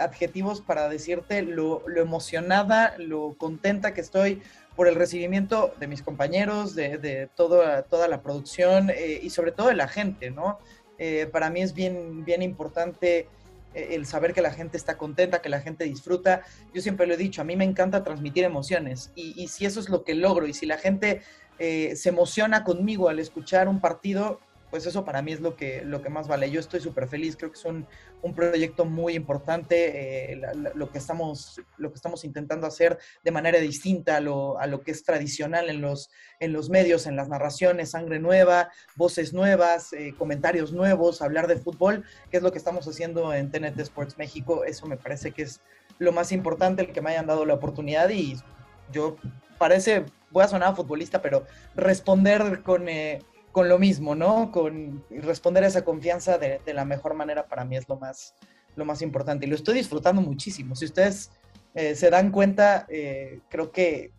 adjetivos 0.00 0.62
para 0.62 0.88
decirte 0.88 1.42
lo, 1.42 1.82
emocionada, 1.94 2.94
lo 2.96 3.34
contenta 3.36 3.92
que 3.92 4.00
estoy 4.00 4.40
por 4.76 4.88
el 4.88 4.94
recibimiento 4.94 5.74
de 5.78 5.86
mis 5.86 6.02
compañeros, 6.02 6.74
de, 6.74 7.28
toda 7.34 8.08
la 8.08 8.22
producción 8.22 8.90
eh, 8.90 9.20
y 9.22 9.28
sobre 9.28 9.52
todo 9.52 9.68
de 9.68 9.74
la 9.74 9.88
gente, 9.88 10.30
¿no? 10.30 10.58
Eh, 10.98 11.28
para 11.30 11.50
mí 11.50 11.60
es 11.60 11.74
bien, 11.74 12.24
bien 12.24 12.40
importante 12.40 13.18
eh, 13.18 13.28
el 13.76 14.06
saber 14.06 14.32
que 14.32 14.42
la 14.42 14.52
gente 14.52 14.76
está 14.76 14.96
contenta, 14.96 15.42
que 15.42 15.48
la 15.48 15.60
gente 15.60 15.84
disfruta. 15.84 16.42
Yo 16.74 16.82
siempre 16.82 17.06
lo 17.06 17.14
he 17.14 17.16
dicho, 17.16 17.40
a 17.40 17.44
mí 17.44 17.56
me 17.56 17.64
encanta 17.64 18.02
transmitir 18.02 18.44
emociones 18.44 19.12
y, 19.14 19.40
y 19.40 19.48
si 19.48 19.66
eso 19.66 19.80
es 19.80 19.88
lo 19.88 20.04
que 20.04 20.14
logro 20.14 20.46
y 20.46 20.54
si 20.54 20.66
la 20.66 20.78
gente 20.78 21.22
se 21.58 22.10
emociona 22.10 22.64
conmigo 22.64 23.08
al 23.08 23.18
escuchar 23.18 23.66
un 23.66 23.80
partido, 23.80 24.40
pues 24.70 24.86
eso 24.86 25.04
para 25.04 25.22
mí 25.22 25.32
es 25.32 25.40
lo 25.40 25.56
que, 25.56 25.82
lo 25.84 26.02
que 26.02 26.08
más 26.08 26.28
vale. 26.28 26.50
Yo 26.50 26.60
estoy 26.60 26.80
súper 26.80 27.08
feliz, 27.08 27.36
creo 27.36 27.50
que 27.50 27.58
es 27.58 27.64
un, 27.64 27.86
proyecto 28.34 28.84
muy 28.84 29.14
importante, 29.14 30.32
eh, 30.32 30.40
lo, 30.74 30.90
que 30.90 30.98
estamos, 30.98 31.60
lo 31.76 31.90
que 31.90 31.94
estamos 31.94 32.24
intentando 32.24 32.66
hacer 32.66 32.98
de 33.22 33.30
manera 33.30 33.60
distinta 33.60 34.16
a 34.16 34.20
lo, 34.20 34.58
a 34.58 34.66
lo 34.66 34.80
que 34.80 34.90
es 34.90 35.04
tradicional 35.04 35.70
en 35.70 35.80
los, 35.80 36.10
en 36.40 36.52
los 36.52 36.68
medios, 36.68 37.06
en 37.06 37.14
las 37.14 37.28
narraciones, 37.28 37.92
sangre 37.92 38.18
nueva, 38.18 38.72
voces 38.96 39.32
nuevas, 39.32 39.92
eh, 39.92 40.12
comentarios 40.18 40.72
nuevos, 40.72 41.22
hablar 41.22 41.46
de 41.46 41.56
fútbol, 41.56 42.04
que 42.28 42.38
es 42.38 42.42
lo 42.42 42.50
que 42.50 42.58
estamos 42.58 42.88
haciendo 42.88 43.32
en 43.32 43.52
TNT 43.52 43.78
Sports 43.78 44.18
México. 44.18 44.64
Eso 44.64 44.86
me 44.86 44.96
parece 44.96 45.30
que 45.30 45.42
es 45.42 45.60
lo 46.00 46.10
más 46.10 46.32
importante, 46.32 46.82
el 46.82 46.92
que 46.92 47.00
me 47.00 47.10
hayan 47.10 47.28
dado 47.28 47.44
la 47.46 47.54
oportunidad 47.54 48.08
y 48.10 48.36
yo 48.90 49.16
parece, 49.56 50.04
voy 50.32 50.42
a 50.42 50.48
sonar 50.48 50.74
futbolista, 50.74 51.22
pero 51.22 51.46
responder 51.76 52.62
con... 52.64 52.88
Eh, 52.88 53.20
con 53.56 53.70
lo 53.70 53.78
mismo, 53.78 54.14
¿no? 54.14 54.52
Con 54.52 55.02
responder 55.08 55.64
a 55.64 55.68
esa 55.68 55.82
confianza 55.82 56.36
de, 56.36 56.60
la 56.74 56.84
mejor 56.84 57.14
manera 57.14 57.46
para 57.46 57.64
mí 57.64 57.74
es 57.74 57.88
lo 57.88 57.96
más, 57.96 58.34
lo 58.74 58.84
más 58.84 59.00
importante. 59.00 59.46
Y 59.46 59.48
lo 59.48 59.54
estoy 59.54 59.76
disfrutando 59.76 60.20
muchísimo. 60.20 60.76
Si 60.76 60.84
ustedes 60.84 61.30
eh, 61.74 61.94
se 61.94 62.10
dan 62.10 62.32
cuenta, 62.32 62.84
eh, 62.90 63.40
creo 63.48 63.72
que 63.72 64.10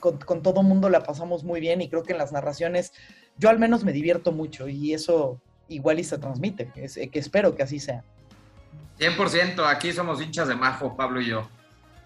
con, 0.00 0.42
todo 0.42 0.62
mundo 0.62 0.90
la 0.90 1.02
pasamos 1.02 1.44
muy 1.44 1.60
bien 1.60 1.80
y 1.80 1.88
creo 1.88 2.02
que 2.02 2.12
en 2.12 2.18
las 2.18 2.30
narraciones 2.30 2.92
yo 3.38 3.48
al 3.48 3.58
menos 3.58 3.84
me 3.84 3.92
divierto 3.92 4.32
mucho 4.32 4.68
y 4.68 4.92
eso 4.92 5.40
igual 5.68 5.98
y 5.98 6.04
se 6.04 6.18
transmite, 6.18 6.70
que 6.70 7.18
espero 7.18 7.56
que 7.56 7.62
así 7.62 7.80
sea. 7.80 8.04
100%, 8.98 9.64
aquí 9.66 9.94
somos 9.94 10.20
hinchas 10.20 10.46
de 10.46 10.56
Majo, 10.56 10.94
Pablo 10.94 11.22
y 11.22 11.28
yo. 11.28 11.48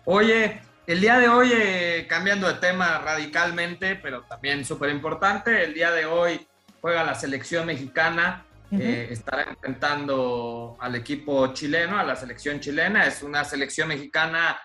Oye, 0.04 0.60
el 0.86 1.00
día 1.00 1.18
de 1.18 1.28
hoy, 1.28 1.50
eh, 1.52 2.06
cambiando 2.08 2.46
de 2.46 2.54
tema 2.60 3.00
radicalmente, 3.00 3.96
pero 3.96 4.22
también 4.22 4.64
súper 4.64 4.90
importante, 4.90 5.64
el 5.64 5.74
día 5.74 5.90
de 5.90 6.06
hoy 6.06 6.46
juega 6.80 7.04
la 7.04 7.14
selección 7.14 7.66
mexicana, 7.66 8.44
eh, 8.70 9.08
estará 9.10 9.44
enfrentando 9.44 10.76
al 10.80 10.94
equipo 10.94 11.54
chileno, 11.54 11.98
a 11.98 12.04
la 12.04 12.16
selección 12.16 12.60
chilena. 12.60 13.06
Es 13.06 13.22
una 13.22 13.44
selección 13.44 13.88
mexicana 13.88 14.58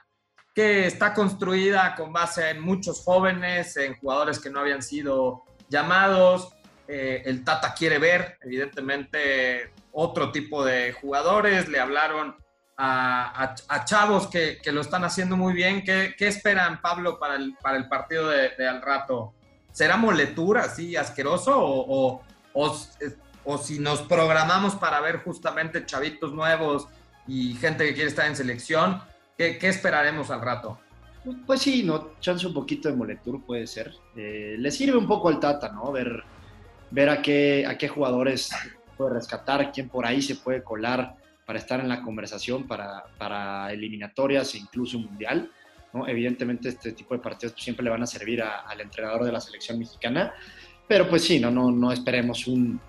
que 0.53 0.85
está 0.85 1.13
construida 1.13 1.95
con 1.95 2.13
base 2.13 2.49
en 2.51 2.61
muchos 2.61 3.01
jóvenes, 3.03 3.75
en 3.77 3.95
jugadores 3.95 4.39
que 4.39 4.49
no 4.49 4.59
habían 4.59 4.81
sido 4.81 5.43
llamados. 5.69 6.53
Eh, 6.87 7.23
el 7.25 7.43
Tata 7.43 7.73
quiere 7.73 7.97
ver, 7.97 8.37
evidentemente, 8.41 9.71
otro 9.93 10.31
tipo 10.31 10.63
de 10.63 10.91
jugadores. 10.91 11.69
Le 11.69 11.79
hablaron 11.79 12.35
a, 12.77 13.55
chavos 13.85 14.27
que, 14.27 14.59
lo 14.71 14.81
están 14.81 15.03
haciendo 15.03 15.37
muy 15.37 15.53
bien. 15.53 15.83
¿Qué, 15.83 16.15
esperan, 16.19 16.81
Pablo, 16.81 17.19
para 17.19 17.35
el, 17.35 17.55
para 17.61 17.77
el 17.77 17.87
partido 17.87 18.29
de, 18.29 18.67
al 18.67 18.81
rato? 18.81 19.33
¿Será 19.73 19.97
moletura 19.97 20.61
así 20.65 20.95
asqueroso 20.95 21.51
o, 21.57 22.21
o, 22.53 23.57
si 23.57 23.79
nos 23.79 24.03
programamos 24.03 24.75
para 24.75 25.01
ver 25.01 25.17
justamente 25.23 25.85
chavitos 25.85 26.31
nuevos 26.31 26.87
y 27.27 27.55
gente 27.55 27.85
que 27.85 27.95
quiere 27.95 28.09
estar 28.09 28.27
en 28.27 28.35
selección? 28.35 29.01
¿Qué, 29.35 29.57
esperaremos 29.63 30.29
al 30.29 30.41
rato? 30.41 30.79
Pues 31.47 31.61
sí, 31.61 31.81
no, 31.83 32.19
chance 32.19 32.45
un 32.45 32.53
poquito 32.53 32.87
de 32.87 32.95
moletur 32.95 33.43
puede 33.43 33.65
ser. 33.65 33.91
Eh, 34.15 34.57
le 34.59 34.69
sirve 34.69 34.95
un 34.95 35.07
poco 35.07 35.29
al 35.29 35.39
Tata, 35.39 35.69
¿no? 35.69 35.91
Ver, 35.91 36.23
ver 36.91 37.09
a, 37.09 37.21
qué, 37.23 37.65
a 37.67 37.75
qué 37.75 37.87
jugadores 37.87 38.51
puede 38.95 39.15
rescatar, 39.15 39.71
quién 39.71 39.89
por 39.89 40.05
ahí 40.05 40.21
se 40.21 40.35
puede 40.35 40.63
colar 40.63 41.15
para 41.47 41.57
estar 41.57 41.79
en 41.79 41.89
la 41.89 42.03
conversación 42.03 42.67
para, 42.67 43.05
para 43.17 43.73
eliminatorias 43.73 44.53
e 44.53 44.59
incluso 44.59 44.99
mundial. 44.99 45.49
¿No? 45.93 46.07
Evidentemente 46.07 46.69
este 46.69 46.93
tipo 46.93 47.13
de 47.13 47.21
partidos 47.21 47.53
pues, 47.53 47.63
siempre 47.63 47.83
le 47.83 47.89
van 47.89 48.03
a 48.03 48.07
servir 48.07 48.41
al 48.41 48.81
entrenador 48.81 49.23
de 49.23 49.31
la 49.31 49.39
selección 49.39 49.79
mexicana, 49.79 50.33
pero 50.87 51.09
pues 51.09 51.23
sí, 51.23 51.39
no, 51.39 51.51
no, 51.51 51.71
no 51.71 51.91
esperemos 51.91 52.47
un, 52.47 52.79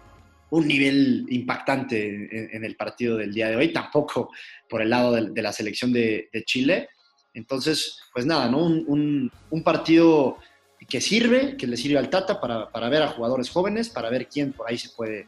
un 0.51 0.69
nivel 0.69 1.27
impactante 1.31 2.55
en, 2.57 2.65
el 2.65 2.77
partido 2.77 3.17
del 3.17 3.33
día 3.33 3.49
de 3.49 3.57
hoy, 3.57 3.73
tampoco 3.73 4.31
por 4.69 4.83
el 4.83 4.91
lado 4.91 5.13
de, 5.13 5.43
la 5.43 5.53
selección 5.53 5.93
de, 5.93 6.29
Chile. 6.45 6.89
Entonces, 7.33 7.99
pues 8.13 8.25
nada, 8.27 8.49
¿no? 8.49 8.59
Un, 8.59 9.31
un, 9.51 9.63
partido 9.63 10.39
que 10.89 11.01
sirve, 11.01 11.57
que 11.57 11.67
le 11.67 11.77
sirve 11.77 11.99
al 11.99 12.11
Tata 12.11 12.41
para, 12.41 12.71
para, 12.71 12.89
ver 12.89 13.03
a 13.03 13.09
jugadores 13.09 13.51
jóvenes, 13.51 13.89
para 13.89 14.11
ver 14.11 14.29
quién 14.29 14.53
por 14.53 14.69
ahí 14.69 14.79
se 14.79 14.91
puede 14.91 15.27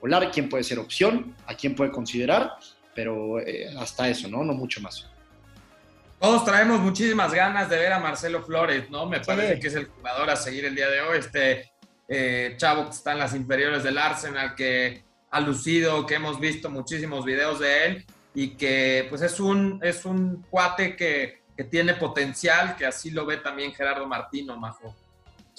volar, 0.00 0.30
quién 0.30 0.48
puede 0.48 0.62
ser 0.62 0.78
opción, 0.78 1.34
a 1.46 1.54
quién 1.54 1.74
puede 1.74 1.90
considerar, 1.90 2.52
pero 2.94 3.40
eh, 3.40 3.70
hasta 3.78 4.08
eso, 4.08 4.28
¿no? 4.28 4.44
No 4.44 4.54
mucho 4.54 4.80
más. 4.80 5.08
Todos 6.20 6.44
traemos 6.44 6.80
muchísimas 6.80 7.32
ganas 7.32 7.70
de 7.70 7.76
ver 7.76 7.92
a 7.92 8.00
Marcelo 8.00 8.42
Flores, 8.42 8.90
¿no? 8.90 9.06
Me 9.06 9.20
parece 9.20 9.60
que 9.60 9.68
es 9.68 9.74
el 9.74 9.86
jugador 9.86 10.30
a 10.30 10.36
seguir 10.36 10.64
el 10.64 10.74
día 10.74 10.88
de 10.88 11.00
hoy. 11.00 11.18
Este 11.18 11.70
eh, 12.08 12.54
chavo 12.56 12.84
que 12.86 12.90
está 12.90 13.12
en 13.12 13.18
las 13.18 13.34
inferiores 13.34 13.84
del 13.84 13.98
Arsenal, 13.98 14.56
que 14.56 15.04
ha 15.30 15.40
lucido, 15.40 16.06
que 16.06 16.14
hemos 16.14 16.40
visto 16.40 16.70
muchísimos 16.70 17.24
videos 17.24 17.60
de 17.60 17.86
él 17.86 18.06
y 18.34 18.50
que 18.56 19.06
pues 19.08 19.22
es 19.22 19.38
un, 19.38 19.78
es 19.82 20.04
un 20.04 20.44
cuate 20.50 20.96
que, 20.96 21.42
que 21.56 21.64
tiene 21.64 21.94
potencial, 21.94 22.74
que 22.76 22.86
así 22.86 23.10
lo 23.10 23.24
ve 23.24 23.36
también 23.36 23.72
Gerardo 23.72 24.06
Martino, 24.06 24.56
Majo. 24.56 24.96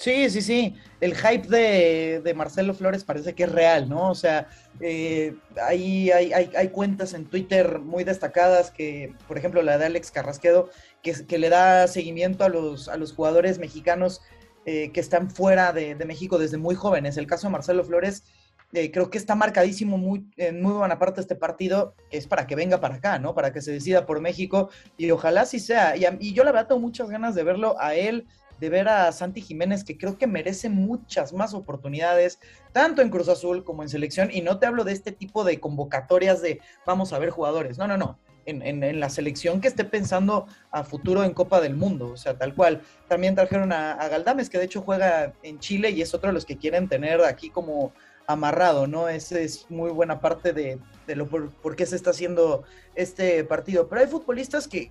Sí, 0.00 0.30
sí, 0.30 0.40
sí. 0.40 0.76
El 1.02 1.14
hype 1.14 1.46
de, 1.46 2.32
Marcelo 2.34 2.72
Flores 2.72 3.04
parece 3.04 3.34
que 3.34 3.42
es 3.42 3.52
real, 3.52 3.86
¿no? 3.86 4.08
O 4.08 4.14
sea, 4.14 4.48
eh, 4.80 5.36
hay, 5.62 6.10
hay, 6.10 6.68
cuentas 6.68 7.12
en 7.12 7.26
Twitter 7.26 7.80
muy 7.80 8.02
destacadas 8.04 8.70
que, 8.70 9.12
por 9.28 9.36
ejemplo, 9.36 9.60
la 9.60 9.76
de 9.76 9.84
Alex 9.84 10.10
Carrasquedo, 10.10 10.70
que, 11.02 11.26
que 11.26 11.36
le 11.36 11.50
da 11.50 11.86
seguimiento 11.86 12.44
a 12.44 12.48
los, 12.48 12.88
a 12.88 12.96
los 12.96 13.12
jugadores 13.12 13.58
mexicanos 13.58 14.22
eh, 14.64 14.90
que 14.90 15.00
están 15.00 15.30
fuera 15.30 15.74
de, 15.74 15.94
México 16.06 16.38
desde 16.38 16.56
muy 16.56 16.74
jóvenes. 16.74 17.18
El 17.18 17.26
caso 17.26 17.48
de 17.48 17.52
Marcelo 17.52 17.84
Flores, 17.84 18.24
eh, 18.72 18.90
creo 18.90 19.10
que 19.10 19.18
está 19.18 19.34
marcadísimo 19.34 19.98
muy, 19.98 20.24
en 20.38 20.62
muy 20.62 20.72
buena 20.72 20.98
parte 20.98 21.16
de 21.16 21.22
este 21.22 21.36
partido, 21.36 21.94
es 22.10 22.26
para 22.26 22.46
que 22.46 22.56
venga 22.56 22.80
para 22.80 22.94
acá, 22.94 23.18
¿no? 23.18 23.34
Para 23.34 23.52
que 23.52 23.60
se 23.60 23.72
decida 23.72 24.06
por 24.06 24.22
México 24.22 24.70
y 24.96 25.10
ojalá 25.10 25.44
sí 25.44 25.60
sea. 25.60 25.94
Y, 25.94 26.06
y 26.20 26.32
yo 26.32 26.42
la 26.42 26.52
verdad 26.52 26.68
tengo 26.68 26.80
muchas 26.80 27.10
ganas 27.10 27.34
de 27.34 27.42
verlo 27.42 27.78
a 27.78 27.94
él 27.94 28.26
de 28.60 28.68
ver 28.68 28.88
a 28.88 29.10
Santi 29.10 29.40
Jiménez, 29.40 29.82
que 29.82 29.96
creo 29.96 30.18
que 30.18 30.26
merece 30.26 30.68
muchas 30.68 31.32
más 31.32 31.54
oportunidades, 31.54 32.38
tanto 32.72 33.02
en 33.02 33.08
Cruz 33.08 33.28
Azul 33.28 33.64
como 33.64 33.82
en 33.82 33.88
selección. 33.88 34.28
Y 34.30 34.42
no 34.42 34.58
te 34.58 34.66
hablo 34.66 34.84
de 34.84 34.92
este 34.92 35.12
tipo 35.12 35.42
de 35.44 35.58
convocatorias 35.58 36.42
de 36.42 36.60
vamos 36.86 37.12
a 37.12 37.18
ver 37.18 37.30
jugadores. 37.30 37.78
No, 37.78 37.88
no, 37.88 37.96
no. 37.96 38.18
En, 38.46 38.98
la 38.98 39.08
selección 39.10 39.60
que 39.60 39.68
esté 39.68 39.84
pensando 39.84 40.46
a 40.72 40.82
futuro 40.82 41.22
en 41.22 41.32
Copa 41.32 41.60
del 41.60 41.76
Mundo, 41.76 42.12
o 42.12 42.16
sea, 42.16 42.36
tal 42.36 42.54
cual. 42.54 42.82
También 43.08 43.34
trajeron 43.34 43.72
a, 43.72 43.92
a 43.92 44.08
Galdames, 44.08 44.50
que 44.50 44.58
de 44.58 44.64
hecho 44.64 44.82
juega 44.82 45.34
en 45.42 45.60
Chile 45.60 45.90
y 45.90 46.02
es 46.02 46.14
otro 46.14 46.28
de 46.28 46.34
los 46.34 46.44
que 46.44 46.56
quieren 46.56 46.88
tener 46.88 47.22
aquí 47.22 47.50
como 47.50 47.92
amarrado, 48.32 48.86
¿no? 48.86 49.08
Esa 49.08 49.38
es 49.40 49.66
muy 49.70 49.90
buena 49.90 50.20
parte 50.20 50.52
de, 50.52 50.78
lo 51.08 51.26
por, 51.28 51.76
qué 51.76 51.86
se 51.86 51.96
está 51.96 52.10
haciendo 52.10 52.64
este 52.94 53.44
partido. 53.44 53.88
Pero 53.88 54.00
hay 54.00 54.06
futbolistas 54.06 54.68
que, 54.68 54.90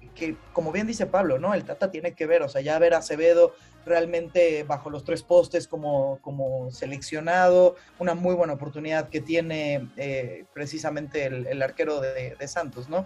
como 0.54 0.72
bien 0.72 0.88
dice 0.88 1.06
Pablo, 1.06 1.40
¿no? 1.40 1.54
El 1.54 1.64
Tata 1.64 1.92
tiene 1.92 2.14
que 2.14 2.26
ver, 2.26 2.44
o 2.44 2.50
sea, 2.50 2.62
ya 2.62 2.80
ver 2.80 2.94
a 2.94 2.98
Acevedo 2.98 3.54
realmente 3.86 4.64
bajo 4.64 4.90
los 4.90 5.04
tres 5.04 5.24
postes 5.24 5.68
como, 5.68 6.20
como 6.22 6.70
seleccionado, 6.72 7.76
una 7.98 8.14
muy 8.14 8.36
buena 8.36 8.54
oportunidad 8.54 9.10
que 9.10 9.22
tiene 9.22 9.90
eh, 9.98 10.46
precisamente 10.54 11.26
el, 11.26 11.62
arquero 11.62 12.02
de, 12.02 12.48
Santos, 12.48 12.90
¿no? 12.90 13.06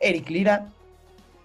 Eric 0.00 0.28
Lira. 0.30 0.72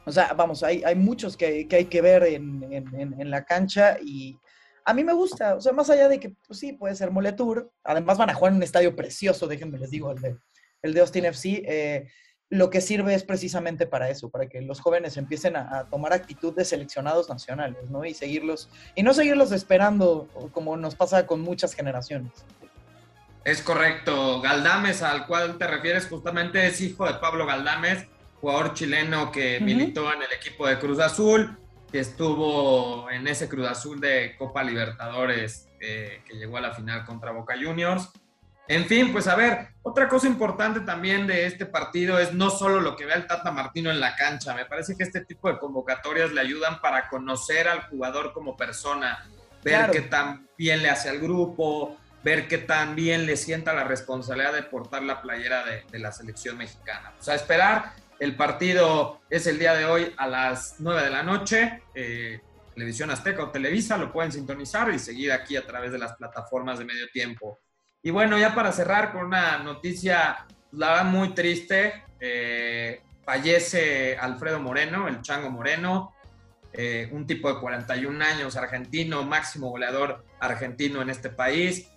O 0.05 0.11
sea, 0.11 0.33
vamos, 0.33 0.63
hay, 0.63 0.83
hay 0.83 0.95
muchos 0.95 1.37
que, 1.37 1.67
hay 1.69 1.85
que 1.85 2.01
ver 2.01 2.23
en, 2.23 2.63
en 2.93 3.29
la 3.29 3.45
cancha 3.45 3.97
y, 4.01 4.39
a 4.85 4.93
mí 4.93 5.03
me 5.03 5.13
gusta, 5.13 5.55
o 5.55 5.61
sea, 5.61 5.73
más 5.73 5.89
allá 5.89 6.07
de 6.07 6.19
que, 6.19 6.33
pues 6.47 6.59
sí, 6.59 6.73
puede 6.73 6.95
ser 6.95 7.11
Moletour, 7.11 7.71
además 7.83 8.17
van 8.17 8.29
a 8.29 8.33
jugar 8.33 8.51
en 8.51 8.57
un 8.57 8.63
estadio 8.63 8.95
precioso, 8.95 9.47
déjenme 9.47 9.77
les 9.77 9.91
digo, 9.91 10.11
el 10.11 10.21
de, 10.21 10.37
el 10.81 10.93
de 10.93 11.01
Austin 11.01 11.25
FC, 11.25 11.63
eh, 11.65 12.07
lo 12.49 12.69
que 12.69 12.81
sirve 12.81 13.13
es 13.15 13.23
precisamente 13.23 13.87
para 13.87 14.09
eso, 14.09 14.29
para 14.29 14.47
que 14.47 14.61
los 14.61 14.81
jóvenes 14.81 15.15
empiecen 15.15 15.55
a, 15.55 15.87
tomar 15.89 16.11
actitud 16.11 16.53
de 16.53 16.65
seleccionados 16.65 17.29
nacionales, 17.29 17.89
¿no? 17.89 18.03
Y 18.03 18.13
seguirlos, 18.13 18.69
y 18.93 19.03
no 19.03 19.13
seguirlos 19.13 19.53
esperando 19.53 20.27
como 20.51 20.75
nos 20.75 20.95
pasa 20.95 21.25
con 21.25 21.39
muchas 21.39 21.73
generaciones. 21.73 22.31
Es 23.45 23.61
correcto, 23.61 24.41
Galdames, 24.41 25.01
al 25.01 25.25
cual 25.27 25.57
te 25.57 25.65
refieres, 25.65 26.07
justamente 26.07 26.67
es 26.67 26.81
hijo 26.81 27.05
de 27.07 27.13
Pablo 27.15 27.45
Galdames, 27.45 28.05
jugador 28.41 28.73
chileno 28.73 29.31
que 29.31 29.59
militó 29.61 30.11
en 30.13 30.21
el 30.21 30.31
equipo 30.33 30.67
de 30.67 30.77
Cruz 30.77 30.99
Azul, 30.99 31.57
que 31.91 31.99
estuvo 31.99 33.09
en 33.11 33.27
ese 33.27 33.49
Cruz 33.49 33.67
Azul 33.67 33.99
de 33.99 34.35
Copa 34.37 34.63
Libertadores 34.63 35.67
eh, 35.79 36.21
que 36.25 36.35
llegó 36.35 36.57
a 36.57 36.61
la 36.61 36.73
final 36.73 37.05
contra 37.05 37.31
Boca 37.31 37.55
Juniors. 37.61 38.09
En 38.67 38.85
fin, 38.85 39.11
pues 39.11 39.27
a 39.27 39.35
ver, 39.35 39.69
otra 39.81 40.07
cosa 40.07 40.27
importante 40.27 40.79
también 40.81 41.27
de 41.27 41.45
este 41.45 41.65
partido 41.65 42.17
es 42.19 42.33
no 42.33 42.49
solo 42.49 42.79
lo 42.79 42.95
que 42.95 43.05
ve 43.05 43.13
el 43.13 43.27
Tata 43.27 43.51
Martino 43.51 43.91
en 43.91 43.99
la 43.99 44.15
cancha, 44.15 44.53
me 44.53 44.65
parece 44.65 44.95
que 44.95 45.03
este 45.03 45.25
tipo 45.25 45.49
de 45.49 45.59
convocatorias 45.59 46.31
le 46.31 46.39
ayudan 46.39 46.79
para 46.79 47.09
conocer 47.09 47.67
al 47.67 47.81
jugador 47.89 48.31
como 48.31 48.55
persona, 48.55 49.27
ver 49.63 49.91
qué 49.91 50.01
tan 50.01 50.47
bien 50.57 50.81
le 50.81 50.89
hace 50.89 51.09
al 51.09 51.19
grupo, 51.19 51.97
ver 52.23 52.47
qué 52.47 52.59
tan 52.59 52.95
bien 52.95 53.25
le 53.25 53.35
sienta 53.35 53.73
la 53.73 53.83
responsabilidad 53.83 54.53
de 54.53 54.63
portar 54.63 55.03
la 55.03 55.21
playera 55.21 55.65
de, 55.65 55.83
de 55.91 55.99
la 55.99 56.13
selección 56.13 56.57
mexicana. 56.57 57.11
O 57.19 57.23
sea, 57.23 57.35
esperar 57.35 57.93
el 58.21 58.35
partido 58.35 59.19
es 59.31 59.47
el 59.47 59.57
día 59.57 59.73
de 59.73 59.85
hoy 59.85 60.13
a 60.15 60.27
las 60.27 60.75
9 60.77 61.05
de 61.05 61.09
la 61.09 61.23
noche. 61.23 61.81
Eh, 61.95 62.39
Televisión 62.75 63.09
Azteca 63.09 63.45
o 63.45 63.49
Televisa 63.49 63.97
lo 63.97 64.13
pueden 64.13 64.31
sintonizar 64.31 64.93
y 64.93 64.99
seguir 64.99 65.31
aquí 65.31 65.57
a 65.57 65.65
través 65.65 65.91
de 65.91 65.97
las 65.97 66.15
plataformas 66.17 66.77
de 66.77 66.85
medio 66.85 67.09
tiempo. 67.09 67.57
Y 68.03 68.11
bueno, 68.11 68.37
ya 68.37 68.53
para 68.53 68.71
cerrar 68.71 69.11
con 69.11 69.25
una 69.25 69.57
noticia, 69.63 70.45
la 70.73 70.89
verdad, 70.89 71.05
muy 71.05 71.33
triste. 71.33 72.03
Eh, 72.19 73.01
fallece 73.25 74.15
Alfredo 74.15 74.59
Moreno, 74.59 75.07
el 75.07 75.23
Chango 75.23 75.49
Moreno, 75.49 76.13
eh, 76.73 77.09
un 77.11 77.25
tipo 77.25 77.51
de 77.51 77.59
41 77.59 78.23
años, 78.23 78.55
argentino, 78.55 79.23
máximo 79.23 79.71
goleador 79.71 80.23
argentino 80.39 81.01
en 81.01 81.09
este 81.09 81.31
país. 81.31 81.87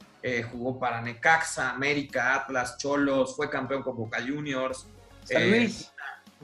jugó 0.51 0.79
para 0.81 1.03
Necaxa, 1.03 1.69
América, 1.69 2.35
Atlas, 2.35 2.79
Cholos, 2.79 3.37
fue 3.37 3.51
campeón 3.51 3.83
con 3.83 3.95
Boca 3.95 4.23
Juniors. 4.27 4.87
San 5.25 5.51
Luis 5.51 5.94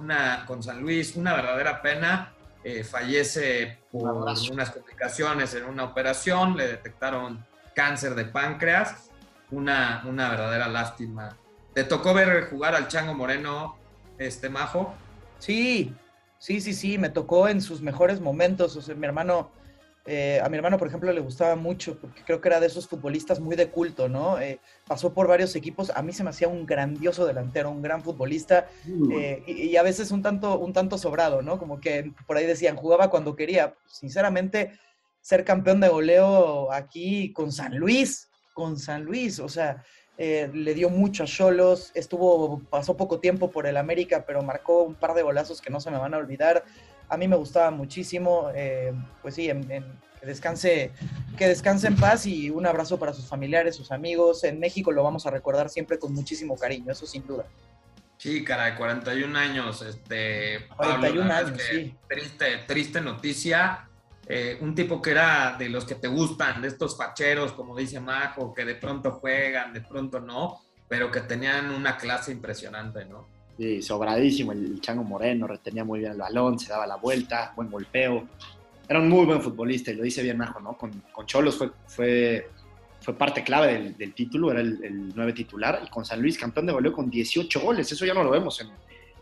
una, 0.00 0.44
con 0.46 0.62
San 0.62 0.80
Luis, 0.80 1.14
una 1.16 1.34
verdadera 1.34 1.82
pena. 1.82 2.32
Eh, 2.62 2.84
fallece 2.84 3.78
por 3.90 4.12
unas 4.12 4.70
complicaciones 4.70 5.54
en 5.54 5.64
una 5.64 5.84
operación, 5.84 6.56
le 6.56 6.66
detectaron 6.66 7.44
cáncer 7.74 8.14
de 8.14 8.26
páncreas, 8.26 9.10
una, 9.50 10.02
una 10.06 10.28
verdadera 10.28 10.68
lástima. 10.68 11.36
¿Te 11.72 11.84
tocó 11.84 12.12
ver 12.12 12.50
jugar 12.50 12.74
al 12.74 12.88
Chango 12.88 13.14
Moreno, 13.14 13.76
este 14.18 14.50
Majo? 14.50 14.94
Sí, 15.38 15.94
sí, 16.38 16.60
sí, 16.60 16.74
sí, 16.74 16.98
me 16.98 17.08
tocó 17.08 17.48
en 17.48 17.62
sus 17.62 17.80
mejores 17.80 18.20
momentos. 18.20 18.76
O 18.76 18.82
sea, 18.82 18.94
mi 18.94 19.06
hermano 19.06 19.50
Eh, 20.06 20.40
a 20.42 20.48
mi 20.48 20.56
hermano, 20.56 20.78
por 20.78 20.88
ejemplo, 20.88 21.12
le 21.12 21.20
gustaba 21.20 21.56
mucho 21.56 21.98
porque 21.98 22.22
creo 22.24 22.40
que 22.40 22.48
era 22.48 22.58
de 22.58 22.66
esos 22.66 22.88
futbolistas 22.88 23.38
muy 23.38 23.54
de 23.54 23.68
culto, 23.68 24.08
¿no? 24.08 24.40
Eh, 24.40 24.58
pasó 24.86 25.12
por 25.12 25.28
varios 25.28 25.54
equipos. 25.56 25.90
A 25.94 26.02
mí 26.02 26.12
se 26.12 26.24
me 26.24 26.30
hacía 26.30 26.48
un 26.48 26.64
grandioso 26.64 27.26
delantero, 27.26 27.70
un 27.70 27.82
gran 27.82 28.02
futbolista 28.02 28.68
eh, 29.12 29.42
y, 29.46 29.76
a 29.76 29.82
veces 29.82 30.10
un 30.10 30.22
tanto, 30.22 30.58
un 30.58 30.72
tanto 30.72 30.96
sobrado, 30.96 31.42
¿no? 31.42 31.58
Como 31.58 31.80
que 31.80 32.12
por 32.26 32.36
ahí 32.36 32.46
decían, 32.46 32.76
jugaba 32.76 33.10
cuando 33.10 33.36
quería. 33.36 33.74
Sinceramente, 33.86 34.72
ser 35.20 35.44
campeón 35.44 35.80
de 35.80 35.88
goleo 35.88 36.72
aquí 36.72 37.32
con 37.32 37.52
San 37.52 37.76
Luis, 37.76 38.30
con 38.54 38.78
San 38.78 39.04
Luis, 39.04 39.38
o 39.38 39.48
sea, 39.48 39.84
le 40.16 40.74
dio 40.74 40.90
mucho 40.90 41.22
a 41.22 41.26
Cholos, 41.26 41.92
estuvo, 41.94 42.60
pasó 42.68 42.94
poco 42.94 43.20
tiempo 43.20 43.50
por 43.50 43.66
el 43.66 43.78
América, 43.78 44.24
pero 44.26 44.42
marcó 44.42 44.82
un 44.82 44.94
par 44.94 45.14
de 45.14 45.22
golazos 45.22 45.62
que 45.62 45.70
no 45.70 45.80
se 45.80 45.90
me 45.90 45.96
van 45.96 46.12
a 46.12 46.18
olvidar 46.18 46.62
a 47.10 47.16
mí 47.16 47.28
me 47.28 47.36
gustaba 47.36 47.70
muchísimo. 47.70 48.50
Eh, 48.54 48.92
pues 49.20 49.34
sí, 49.34 49.48
que, 49.48 50.26
descanse, 50.26 50.92
que 51.36 51.48
descanse 51.48 51.88
en 51.88 51.96
paz 51.96 52.24
y 52.24 52.50
un 52.50 52.66
abrazo 52.66 52.98
para 52.98 53.12
sus 53.12 53.26
familiares, 53.26 53.76
sus 53.76 53.90
amigos. 53.90 54.44
En 54.44 54.60
México 54.60 54.92
lo 54.92 55.02
vamos 55.02 55.26
a 55.26 55.30
recordar 55.30 55.68
siempre 55.68 55.98
con 55.98 56.14
muchísimo 56.14 56.56
cariño, 56.56 56.92
eso 56.92 57.06
sin 57.06 57.26
duda. 57.26 57.44
Sí, 58.16 58.44
caray, 58.44 58.76
41 58.76 59.38
años. 59.38 59.82
Este, 59.82 60.68
41 60.76 61.32
años, 61.32 61.60
sí. 61.70 61.94
Triste, 62.08 62.58
triste 62.66 63.00
noticia. 63.00 63.88
Eh, 64.26 64.58
un 64.60 64.76
tipo 64.76 65.02
que 65.02 65.10
era 65.10 65.56
de 65.58 65.68
los 65.68 65.84
que 65.84 65.96
te 65.96 66.06
gustan, 66.06 66.62
de 66.62 66.68
estos 66.68 66.96
facheros, 66.96 67.52
como 67.52 67.76
dice 67.76 67.98
Majo, 67.98 68.54
que 68.54 68.64
de 68.64 68.76
pronto 68.76 69.10
juegan, 69.12 69.72
de 69.72 69.80
pronto 69.80 70.20
no, 70.20 70.60
pero 70.86 71.10
que 71.10 71.20
tenían 71.22 71.70
una 71.72 71.96
clase 71.96 72.30
impresionante, 72.30 73.06
¿no? 73.06 73.39
Sí, 73.60 73.82
sobradísimo 73.82 74.52
el, 74.52 74.80
Chango 74.80 75.04
Moreno, 75.04 75.46
retenía 75.46 75.84
muy 75.84 75.98
bien 75.98 76.12
el 76.12 76.18
balón, 76.18 76.58
se 76.58 76.72
daba 76.72 76.86
la 76.86 76.96
vuelta, 76.96 77.52
buen 77.54 77.70
golpeo. 77.70 78.26
Era 78.88 79.00
un 79.00 79.10
muy 79.10 79.26
buen 79.26 79.42
futbolista 79.42 79.90
y 79.90 79.96
lo 79.96 80.02
dice 80.02 80.22
bien 80.22 80.38
Majo, 80.38 80.60
¿no? 80.60 80.78
Con, 80.78 80.90
con 81.12 81.26
Cholos 81.26 81.58
fue, 81.58 81.70
fue, 81.86 82.48
fue 83.02 83.12
parte 83.12 83.44
clave 83.44 83.92
del, 83.98 84.14
título, 84.14 84.50
era 84.50 84.62
el, 84.62 84.82
el, 84.82 85.14
nueve 85.14 85.34
titular, 85.34 85.78
y 85.86 85.90
con 85.90 86.06
San 86.06 86.22
Luis 86.22 86.38
campeón 86.38 86.64
de 86.68 86.72
goleo 86.72 86.90
con 86.94 87.10
18 87.10 87.60
goles. 87.60 87.92
Eso 87.92 88.06
ya 88.06 88.14
no 88.14 88.24
lo 88.24 88.30
vemos 88.30 88.62
en, 88.62 88.68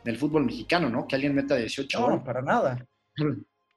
el 0.04 0.16
fútbol 0.16 0.44
mexicano, 0.44 0.88
¿no? 0.88 1.08
Que 1.08 1.16
alguien 1.16 1.34
meta 1.34 1.56
18 1.56 2.00
goles. 2.00 2.18
No, 2.18 2.24
para 2.24 2.40
nada. 2.40 2.86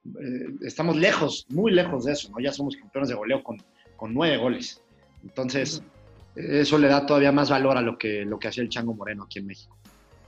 Eh, 0.03 0.47
estamos 0.61 0.97
lejos, 0.97 1.45
muy 1.49 1.71
lejos 1.71 2.05
de 2.05 2.13
eso, 2.13 2.31
¿no? 2.31 2.39
Ya 2.39 2.51
somos 2.51 2.75
campeones 2.75 3.09
de 3.09 3.13
goleo 3.13 3.43
con, 3.43 3.63
con 3.95 4.11
nueve 4.11 4.35
goles. 4.37 4.81
Entonces, 5.21 5.83
eso 6.35 6.79
le 6.79 6.87
da 6.87 7.05
todavía 7.05 7.31
más 7.31 7.51
valor 7.51 7.77
a 7.77 7.83
lo 7.83 7.99
que, 7.99 8.25
lo 8.25 8.39
que 8.39 8.47
hacía 8.47 8.63
el 8.63 8.69
Chango 8.69 8.95
Moreno 8.95 9.25
aquí 9.25 9.37
en 9.37 9.45
México. 9.45 9.77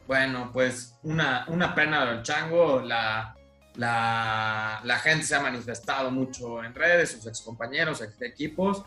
Bueno, 0.07 0.49
pues 0.51 0.97
una, 1.03 1.45
una 1.47 1.73
pena 1.73 2.05
del 2.05 2.23
chango. 2.23 2.81
La, 2.81 3.35
la, 3.75 4.99
gente 5.01 5.25
se 5.25 5.35
ha 5.35 5.39
manifestado 5.39 6.11
mucho 6.11 6.63
en 6.63 6.75
redes, 6.75 7.11
sus 7.11 7.25
excompañeros, 7.27 8.01
ex 8.01 8.21
equipos. 8.21 8.83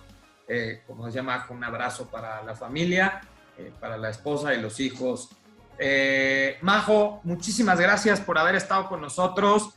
Eh, 0.49 0.83
como 0.87 1.11
se 1.11 1.17
llama, 1.17 1.45
un 1.51 1.65
abrazo 1.65 2.09
para 2.09 2.43
la 2.43 2.55
familia, 2.55 3.21
eh, 3.59 3.73
para 3.81 3.97
la 3.97 4.11
esposa 4.11 4.55
y 4.55 4.61
los 4.61 4.79
hijos. 4.79 5.31
Eh, 5.79 6.59
Majo, 6.63 7.21
muchísimas 7.25 7.81
gracias 7.81 8.21
por 8.21 8.39
haber 8.39 8.55
estado 8.55 8.89
con 8.89 9.01
nosotros. 9.01 9.71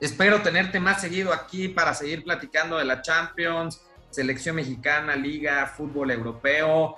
Espero 0.00 0.42
tenerte 0.42 0.80
más 0.80 1.00
seguido 1.00 1.32
aquí 1.32 1.68
para 1.68 1.94
seguir 1.94 2.24
platicando 2.24 2.78
de 2.78 2.84
la 2.84 3.02
Champions, 3.02 3.80
selección 4.10 4.56
mexicana, 4.56 5.14
liga, 5.14 5.66
fútbol 5.66 6.10
europeo. 6.10 6.96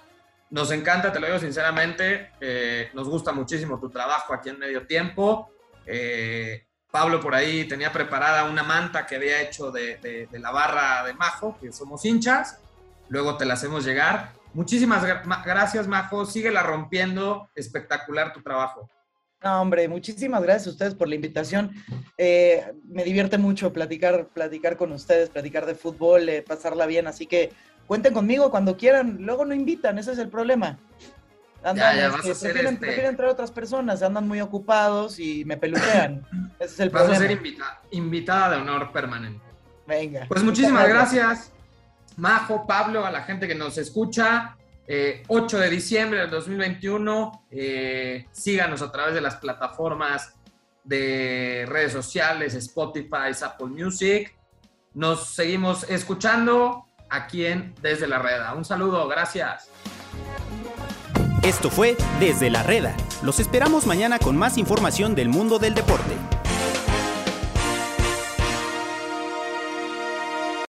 Nos 0.51 0.71
encanta, 0.71 1.13
te 1.13 1.19
lo 1.19 1.27
digo 1.27 1.39
sinceramente, 1.41 2.31
eh, 2.41 2.91
nos 2.95 3.09
gusta 3.09 3.33
muchísimo 3.33 3.81
tu 3.81 3.91
trabajo 3.91 4.33
aquí 4.33 4.51
en 4.51 4.59
Medio 4.59 4.87
Tiempo. 4.87 5.51
Eh, 5.85 6.67
Pablo 6.91 7.21
por 7.21 7.35
ahí 7.35 7.67
tenía 7.67 7.93
preparada 7.93 8.45
una 8.45 8.63
manta 8.63 9.07
que 9.07 9.17
había 9.17 9.43
hecho 9.43 9.73
de, 9.73 10.29
la 10.33 10.51
barra 10.53 11.05
de 11.05 11.15
Majo, 11.15 11.59
que 11.61 11.73
somos 11.73 12.05
hinchas. 12.05 12.61
Luego 13.09 13.37
te 13.37 13.45
la 13.45 13.55
hacemos 13.55 13.85
llegar. 13.85 14.33
Muchísimas 14.55 15.05
gracias, 15.45 15.89
Majo. 15.89 16.25
Síguela 16.25 16.63
rompiendo. 16.63 17.51
Espectacular 17.55 18.33
tu 18.33 18.41
trabajo. 18.41 18.89
No, 19.43 19.61
hombre, 19.61 19.89
muchísimas 19.89 20.43
gracias 20.43 20.69
a 20.69 20.71
ustedes 20.71 20.95
por 20.95 21.09
la 21.09 21.17
invitación. 21.17 21.73
Eh, 22.17 22.73
me 22.85 23.05
divierte 23.05 23.37
mucho 23.37 23.73
platicar, 23.73 24.29
platicar 24.29 24.77
con 24.77 24.93
ustedes, 24.93 25.29
platicar 25.29 25.67
de 25.67 25.75
fútbol, 25.75 26.31
pasarla 26.47 26.87
bien. 26.87 27.07
Así 27.07 27.27
que 27.27 27.53
Cuenten 27.87 28.13
conmigo 28.13 28.51
cuando 28.51 28.77
quieran, 28.77 29.19
luego 29.21 29.45
no 29.45 29.55
invitan, 29.55 29.99
ese 29.99 30.13
es 30.13 30.19
el 30.19 30.29
problema. 30.29 30.79
Andan, 31.63 31.99
este, 32.25 32.49
prefieren, 32.49 33.07
entrar 33.07 33.29
otras 33.29 33.51
personas, 33.51 34.03
andan 34.03 34.29
muy 34.29 34.41
ocupados 34.41 35.19
y 35.19 35.45
me 35.45 35.57
peluquean. 35.57 36.25
Ese 36.61 36.75
es 36.75 36.81
el 36.81 36.91
Vas 36.91 37.03
problema. 37.05 37.25
a 37.25 37.29
ser 37.29 37.57
invitada 37.91 38.51
de 38.51 38.63
honor 38.63 38.93
permanente. 38.93 39.41
Venga. 39.85 40.27
Pues 40.29 40.45
muchísimas 40.45 40.89
gracias. 40.89 41.53
Majo, 42.17 42.67
Pablo, 42.67 43.05
a 43.05 43.11
la 43.11 43.23
gente 43.23 43.49
que 43.49 43.55
nos 43.57 43.79
escucha. 43.79 44.57
8 44.87 45.59
eh, 45.59 45.61
de 45.61 45.71
diciembre 45.71 46.21
del 46.21 46.31
2021. 46.31 47.47
Eh, 47.51 48.27
síganos 48.31 48.81
a 48.83 48.93
través 48.93 49.15
de 49.15 49.21
las 49.21 49.37
plataformas 49.37 50.35
de 50.85 51.65
redes 51.69 51.93
sociales, 51.93 52.55
Spotify, 52.55 53.33
Apple 53.43 53.67
Music. 53.67 54.37
Nos 54.95 55.35
seguimos 55.35 55.85
escuchando 55.91 56.86
aquí 57.09 57.47
en 57.47 57.75
Desde 57.83 58.07
la 58.07 58.19
Reda. 58.19 58.55
Un 58.55 58.65
saludo, 58.65 59.07
gracias. 59.09 59.71
Esto 61.43 61.71
fue 61.71 61.97
Desde 62.19 62.51
la 62.51 62.63
Reda. 62.63 62.97
Los 63.23 63.41
esperamos 63.41 63.87
mañana 63.87 64.19
con 64.19 64.37
más 64.37 64.59
información 64.59 65.15
del 65.15 65.29
mundo 65.29 65.59
del 65.59 65.75
deporte. 65.75 66.36